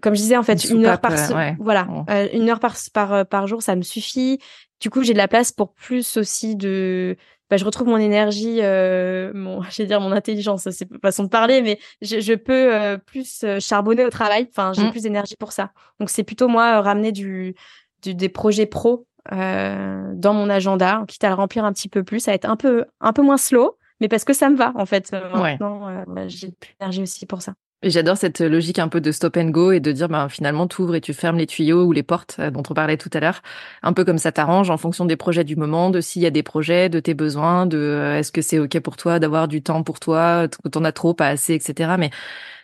[0.01, 1.13] comme je disais en fait une, heure par
[1.59, 2.05] voilà mm.
[2.33, 4.39] une heure par par par jour ça me suffit
[4.79, 7.17] du coup, j'ai de la place pour plus aussi de.
[7.49, 11.29] Bah, je retrouve mon énergie, euh, mon, je vais dire mon intelligence, c'est façon de
[11.29, 14.47] parler, mais je, je peux euh, plus euh, charbonner au travail.
[14.49, 14.91] Enfin, j'ai mmh.
[14.91, 15.71] plus d'énergie pour ça.
[15.99, 17.55] Donc, c'est plutôt moi ramener du,
[18.03, 22.03] du, des projets pro euh, dans mon agenda, quitte à le remplir un petit peu
[22.03, 22.19] plus.
[22.19, 24.73] Ça va être un peu un peu moins slow, mais parce que ça me va
[24.75, 25.11] en fait.
[25.13, 27.53] Maintenant, bah, j'ai plus d'énergie aussi pour ça.
[27.83, 30.81] J'adore cette logique un peu de stop and go et de dire ben, finalement tu
[30.81, 33.19] ouvres et tu fermes les tuyaux ou les portes euh, dont on parlait tout à
[33.19, 33.43] l'heure,
[33.83, 36.31] un peu comme ça t'arrange en fonction des projets du moment, de s'il y a
[36.31, 39.61] des projets, de tes besoins, de euh, est-ce que c'est ok pour toi d'avoir du
[39.61, 41.97] temps pour toi, quand on a trop, pas assez, etc.
[41.99, 42.09] Mais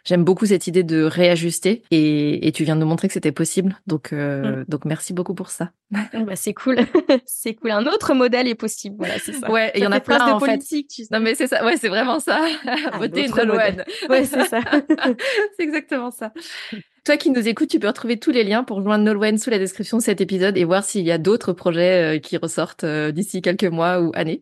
[0.06, 3.32] J'aime beaucoup cette idée de réajuster et, et, tu viens de nous montrer que c'était
[3.32, 3.80] possible.
[3.88, 4.66] Donc, euh, mm.
[4.68, 5.72] donc merci beaucoup pour ça.
[5.96, 6.78] Ah bah, c'est cool,
[7.26, 7.72] c'est cool.
[7.72, 8.98] Un autre modèle est possible.
[8.98, 9.50] Voilà, c'est ça.
[9.50, 10.90] Ouais, il y en a plein de en politique.
[10.90, 11.10] Tu sais.
[11.12, 11.64] Non mais c'est ça.
[11.64, 12.42] Ouais, c'est vraiment ça.
[12.66, 13.64] Ah, Voter une loi.
[14.10, 14.60] Ouais, c'est ça.
[15.58, 16.34] c'est exactement ça.
[17.06, 19.60] Toi qui nous écoutes, tu peux retrouver tous les liens pour joindre Nolwenn sous la
[19.60, 23.12] description de cet épisode et voir s'il y a d'autres projets euh, qui ressortent euh,
[23.12, 24.42] d'ici quelques mois ou années.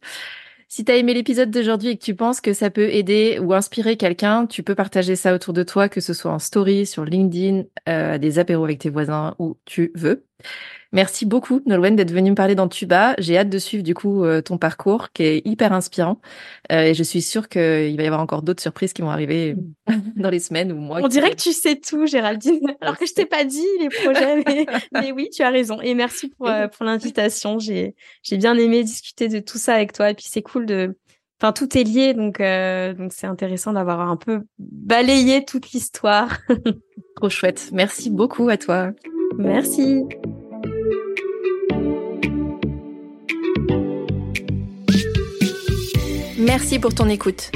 [0.74, 3.54] Si tu as aimé l'épisode d'aujourd'hui et que tu penses que ça peut aider ou
[3.54, 7.04] inspirer quelqu'un, tu peux partager ça autour de toi, que ce soit en story, sur
[7.04, 10.26] LinkedIn, euh, des apéros avec tes voisins, où tu veux.
[10.94, 13.16] Merci beaucoup, Nolwenn, d'être venue me parler dans Tuba.
[13.18, 16.20] J'ai hâte de suivre du coup euh, ton parcours qui est hyper inspirant.
[16.70, 19.56] Euh, et je suis sûre qu'il va y avoir encore d'autres surprises qui vont arriver
[20.18, 21.00] dans les semaines ou mois.
[21.02, 22.60] On dirait que tu sais tout, Géraldine.
[22.82, 25.80] Alors que je t'ai pas dit les projets, mais, mais, oui, tu as raison.
[25.82, 27.58] Et merci pour, euh, pour l'invitation.
[27.58, 30.10] J'ai, j'ai bien aimé discuter de tout ça avec toi.
[30.10, 30.98] Et puis c'est cool de,
[31.42, 32.40] enfin tout est lié, donc
[32.98, 36.38] donc c'est intéressant d'avoir un peu balayé toute l'histoire.
[37.16, 37.70] Trop chouette.
[37.72, 38.92] Merci beaucoup à toi.
[39.44, 40.06] Merci.
[46.40, 47.52] Merci pour ton écoute.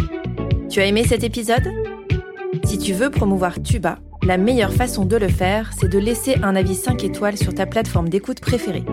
[0.70, 1.68] Tu as aimé cet épisode?
[2.64, 6.56] Si tu veux promouvoir Tuba, la meilleure façon de le faire, c'est de laisser un
[6.56, 8.84] avis 5 étoiles sur ta plateforme d'écoute préférée.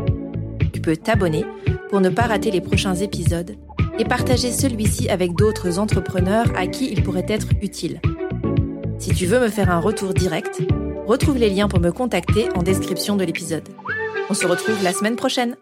[0.72, 1.45] Tu peux t'abonner
[1.88, 3.57] pour ne pas rater les prochains épisodes
[3.99, 8.01] et partager celui-ci avec d'autres entrepreneurs à qui il pourrait être utile.
[8.99, 10.62] Si tu veux me faire un retour direct,
[11.07, 13.68] retrouve les liens pour me contacter en description de l'épisode.
[14.30, 15.57] On se retrouve la semaine prochaine.